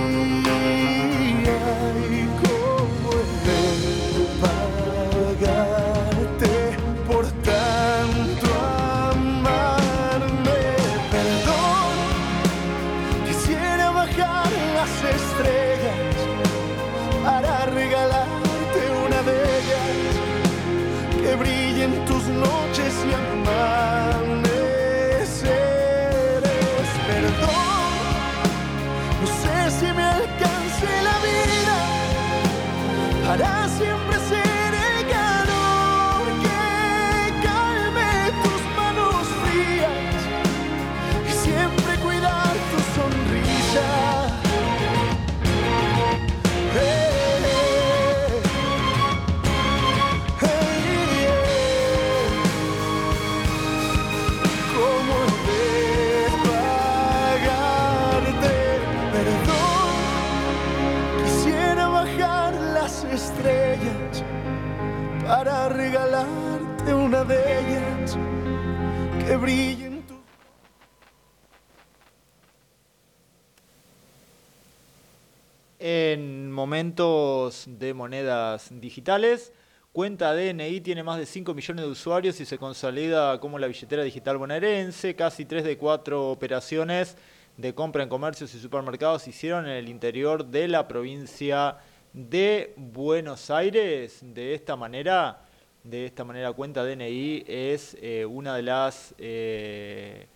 [76.74, 79.52] De monedas digitales,
[79.92, 84.02] cuenta DNI tiene más de 5 millones de usuarios y se consolida como la billetera
[84.02, 85.14] digital bonaerense.
[85.14, 87.16] Casi 3 de 4 operaciones
[87.56, 91.76] de compra en comercios y supermercados se hicieron en el interior de la provincia
[92.12, 94.18] de Buenos Aires.
[94.22, 95.44] De esta manera,
[95.84, 100.26] de esta manera cuenta DNI es eh, una de las eh,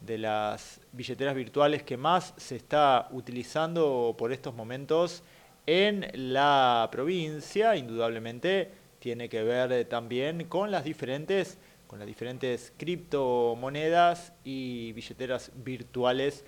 [0.00, 5.24] de las billeteras virtuales que más se está utilizando por estos momentos
[5.66, 12.72] en la provincia, indudablemente tiene que ver eh, también con las diferentes con las diferentes
[12.78, 16.42] criptomonedas y billeteras virtuales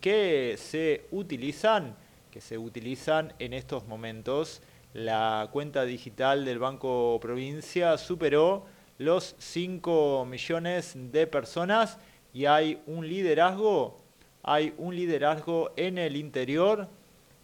[0.00, 1.94] que se utilizan
[2.30, 4.62] que se utilizan en estos momentos.
[4.94, 8.66] La cuenta digital del Banco Provincia superó
[8.98, 11.98] los 5 millones de personas
[12.32, 13.98] y hay un liderazgo,
[14.42, 16.88] hay un liderazgo en el interior.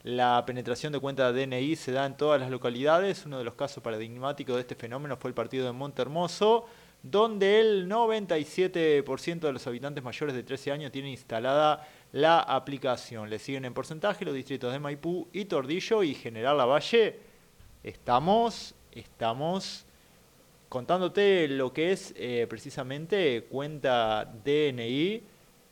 [0.04, 3.24] La penetración de cuenta DNI se da en todas las localidades.
[3.24, 6.66] Uno de los casos paradigmáticos de este fenómeno fue el partido de Montermoso,
[7.02, 13.30] donde el 97% de los habitantes mayores de 13 años tienen instalada la aplicación.
[13.30, 17.18] Le siguen en porcentaje los distritos de Maipú y Tordillo y General Lavalle.
[17.82, 19.86] Estamos, estamos
[20.68, 25.22] contándote lo que es eh, precisamente cuenta DNI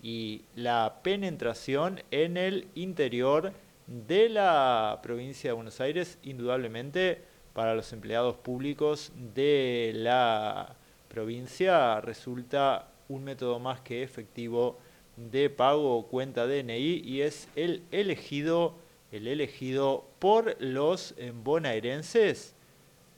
[0.03, 3.53] y la penetración en el interior
[3.87, 7.23] de la provincia de Buenos Aires, indudablemente
[7.53, 10.75] para los empleados públicos de la
[11.09, 14.79] provincia resulta un método más que efectivo
[15.17, 18.75] de pago o cuenta DNI y es el elegido,
[19.11, 21.15] el elegido por los
[21.45, 22.55] bonaerenses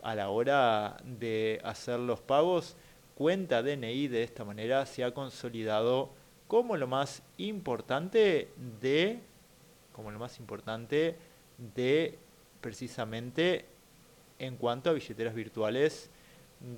[0.02, 2.76] a la hora de hacer los pagos.
[3.14, 6.10] Cuenta DNI de esta manera se ha consolidado
[6.48, 8.48] como lo más importante
[8.80, 9.20] de
[9.94, 11.16] como lo más importante
[11.56, 12.18] de
[12.60, 13.64] precisamente
[14.38, 16.10] en cuanto a billeteras virtuales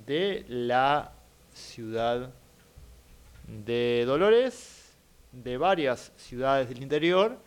[0.05, 1.11] de la
[1.51, 2.29] ciudad
[3.47, 4.95] de Dolores,
[5.31, 7.39] de varias ciudades del interior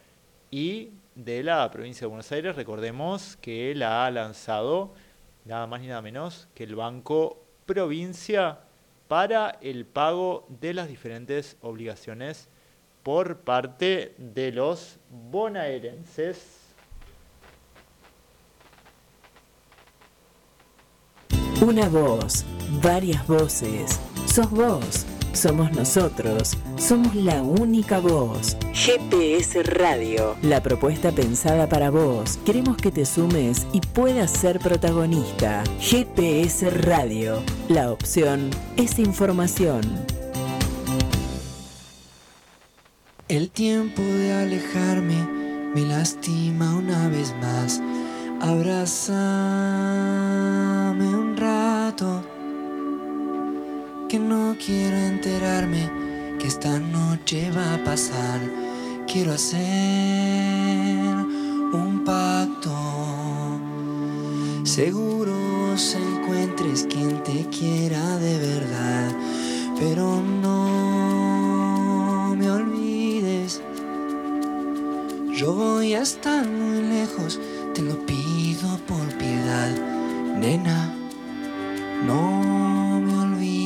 [0.51, 2.56] y de la provincia de Buenos Aires.
[2.56, 4.92] Recordemos que la ha lanzado
[5.44, 8.59] nada más ni nada menos que el Banco Provincia
[9.06, 12.48] para el pago de las diferentes obligaciones
[13.02, 16.60] por parte de los bonaerenses.
[21.62, 22.44] Una voz,
[22.82, 24.01] varias voces.
[24.27, 28.56] Sos vos, somos nosotros, somos la única voz.
[28.72, 32.39] GPS Radio, la propuesta pensada para vos.
[32.47, 35.62] Queremos que te sumes y puedas ser protagonista.
[35.78, 39.82] GPS Radio, la opción es información.
[43.31, 45.24] El tiempo de alejarme
[45.73, 47.81] me lastima una vez más.
[48.40, 49.07] Abrázame
[51.15, 52.24] un rato,
[54.09, 55.89] que no quiero enterarme
[56.40, 58.40] que esta noche va a pasar.
[59.07, 59.61] Quiero hacer
[61.73, 62.74] un pacto.
[64.65, 69.12] Seguro se encuentres quien te quiera de verdad,
[69.78, 70.99] pero no
[75.41, 77.41] Yo voy a estar muy lejos,
[77.75, 79.71] te lo pido por piedad,
[80.37, 80.95] nena.
[82.05, 83.62] No me olvides.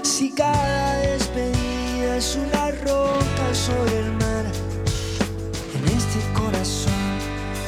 [0.00, 4.46] Si cada despedida es una roca sobre el mar,
[5.76, 7.18] en este corazón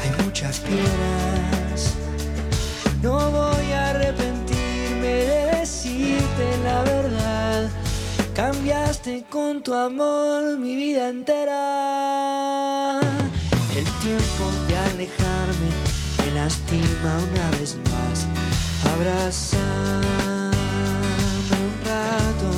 [0.03, 1.93] hay muchas piedras.
[3.03, 3.54] No voy
[9.29, 13.01] Con tu amor mi vida entera.
[13.77, 15.69] El tiempo de alejarme
[16.21, 18.27] me lastima una vez más.
[18.95, 20.57] Abrázame
[21.61, 22.49] un rato,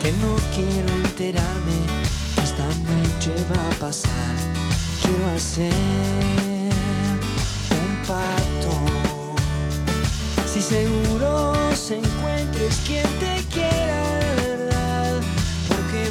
[0.00, 1.78] que no quiero enterarme.
[2.42, 4.36] Esta noche va a pasar.
[5.02, 5.74] Quiero hacer
[7.82, 8.72] un pacto.
[10.50, 14.15] Si seguro se encuentres quien te quiera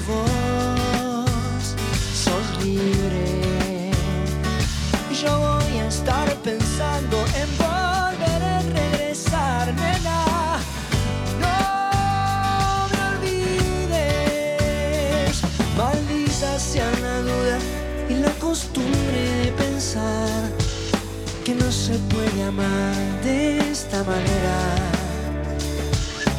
[0.07, 1.76] vos
[2.14, 3.91] sos libre.
[5.22, 9.73] Yo voy a estar pensando en volver a regresar.
[11.40, 11.57] No
[12.91, 13.98] me olvides,
[15.77, 17.57] maldita sea la duda
[18.10, 20.52] y la costumbre de pensar
[21.44, 24.95] que no se puede amar de esta manera.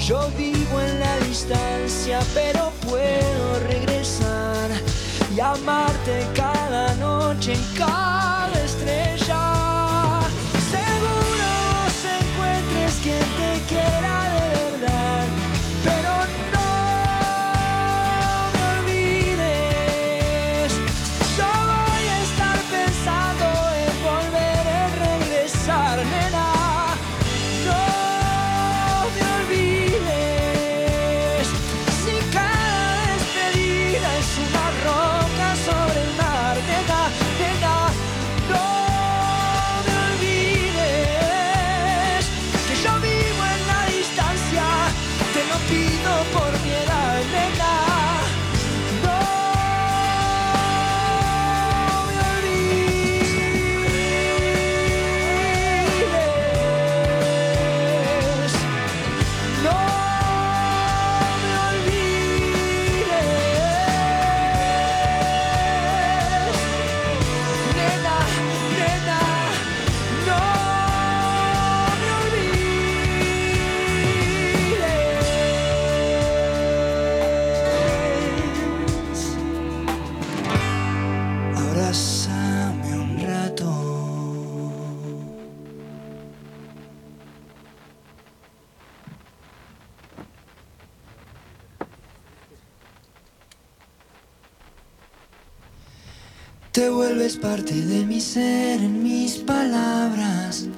[0.06, 4.70] Yo vivo en la distancia, pero puedo regresar
[5.34, 8.55] y amarte cada noche en cada
[97.26, 100.68] Vuelves parte de mi ser en mis palabras.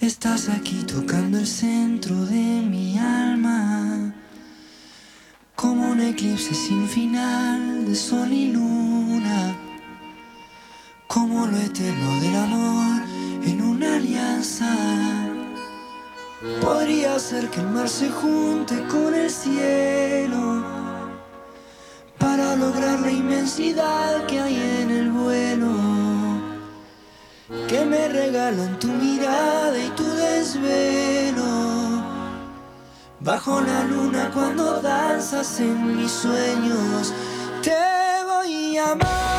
[0.00, 4.12] Estás aquí tocando el centro de mi alma.
[5.54, 9.56] Como un eclipse sin final de sol y luna.
[11.06, 13.02] Como lo eterno del amor
[13.44, 14.74] en una alianza.
[16.60, 20.87] Podría ser que el mar se junte con el cielo
[22.58, 25.98] lograr la inmensidad que hay en el vuelo
[27.68, 31.44] que me regalan tu mirada y tu desvelo.
[33.20, 37.12] Bajo la luna cuando danzas en mis sueños,
[37.62, 37.76] te
[38.26, 39.37] voy a amar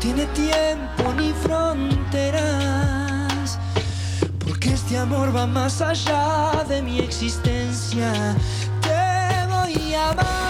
[0.00, 2.38] tiene tiempo ni fronteras.
[4.44, 8.36] Porque este amor va más allá de mi existencia.
[8.82, 10.45] Te voy a amar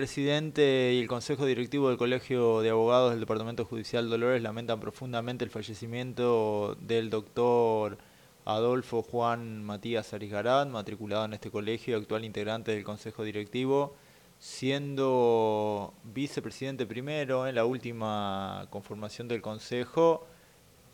[0.00, 5.44] presidente y el consejo directivo del Colegio de Abogados del Departamento Judicial Dolores lamentan profundamente
[5.44, 7.98] el fallecimiento del doctor
[8.46, 13.94] Adolfo Juan Matías Arisgarat, matriculado en este colegio y actual integrante del consejo directivo,
[14.38, 20.26] siendo vicepresidente primero en la última conformación del consejo,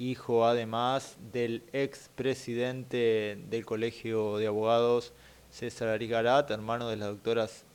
[0.00, 5.12] hijo además del expresidente del Colegio de Abogados
[5.48, 7.65] César Arigarat, hermano de las doctoras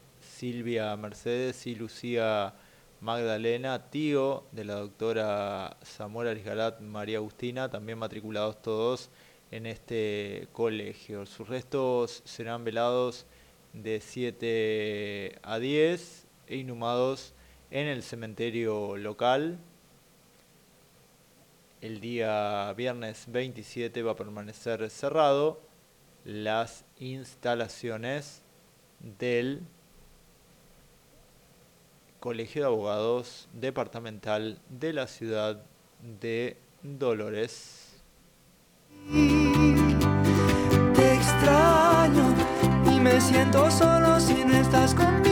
[0.42, 2.56] Silvia Mercedes y Lucía
[3.00, 9.12] Magdalena, tío de la doctora Zamora Arigarat María Agustina, también matriculados todos
[9.52, 11.28] en este colegio.
[11.28, 13.28] Sus restos serán velados
[13.74, 17.36] de 7 a 10 e inhumados
[17.70, 19.60] en el cementerio local.
[21.82, 25.62] El día viernes 27 va a permanecer cerrado
[26.26, 28.42] las instalaciones
[29.20, 29.62] del
[32.22, 35.64] Colegio de Abogados Departamental de la ciudad
[36.22, 37.96] de Dolores.
[40.94, 42.36] Te extraño
[42.96, 45.31] y me siento solo si no estás conmigo.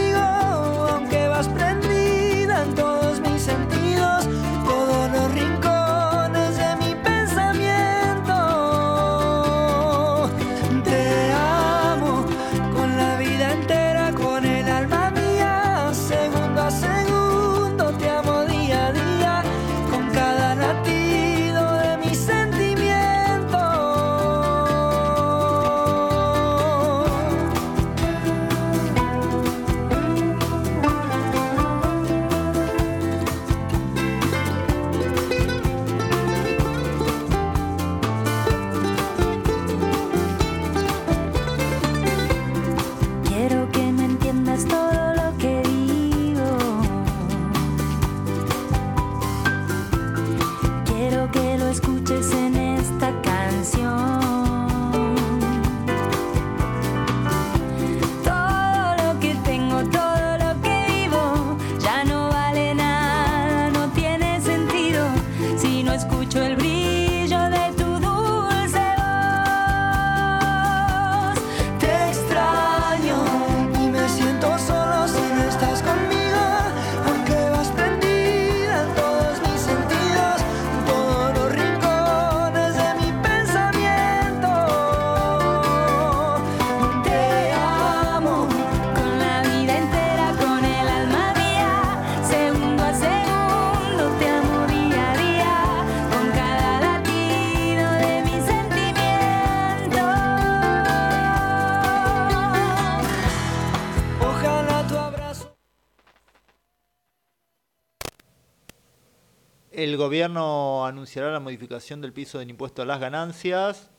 [109.79, 113.89] El gobierno anunciará la modificación del piso del impuesto a las ganancias.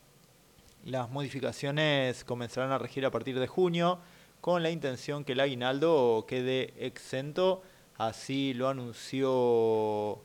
[0.85, 3.98] Las modificaciones comenzarán a regir a partir de junio
[4.43, 7.62] con la intención que el aguinaldo quede exento.
[7.97, 10.23] Así lo anunció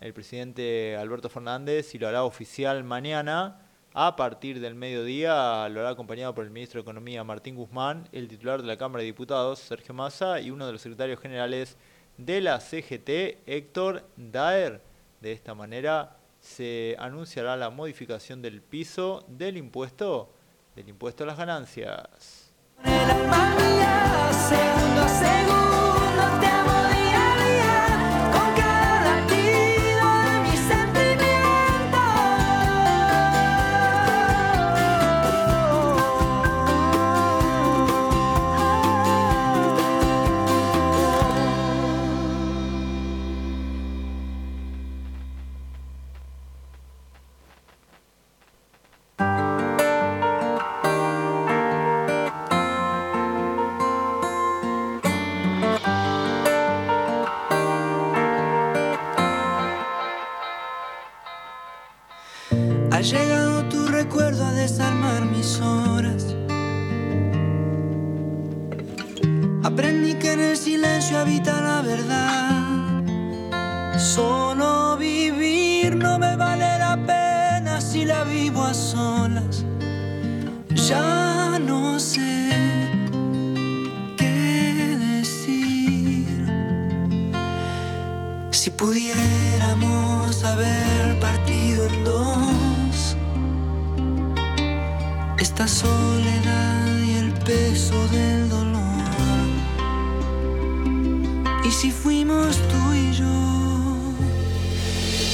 [0.00, 3.60] el presidente Alberto Fernández y lo hará oficial mañana.
[3.92, 8.26] A partir del mediodía lo hará acompañado por el ministro de Economía Martín Guzmán, el
[8.26, 11.76] titular de la Cámara de Diputados Sergio Massa y uno de los secretarios generales
[12.18, 14.82] de la CGT, Héctor Daer.
[15.20, 20.34] De esta manera se anunciará la modificación del piso del impuesto
[20.76, 22.52] del impuesto a las ganancias.
[71.00, 73.04] Silencio habita la verdad.
[73.98, 79.64] Solo vivir no me vale la pena si la vivo a solas.
[80.88, 82.50] Ya no sé
[84.16, 86.46] qué decir.
[88.50, 93.16] Si pudiéramos haber partido en dos,
[95.38, 96.17] esta soledad
[101.80, 103.24] si fuimos tú y yo,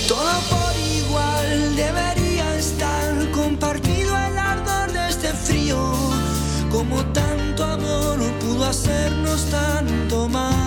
[0.06, 5.78] todo por igual debería estar compartido el ardor de este frío,
[6.70, 10.64] como tanto amor pudo hacernos tanto mal.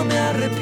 [0.00, 0.59] No me arrepiento.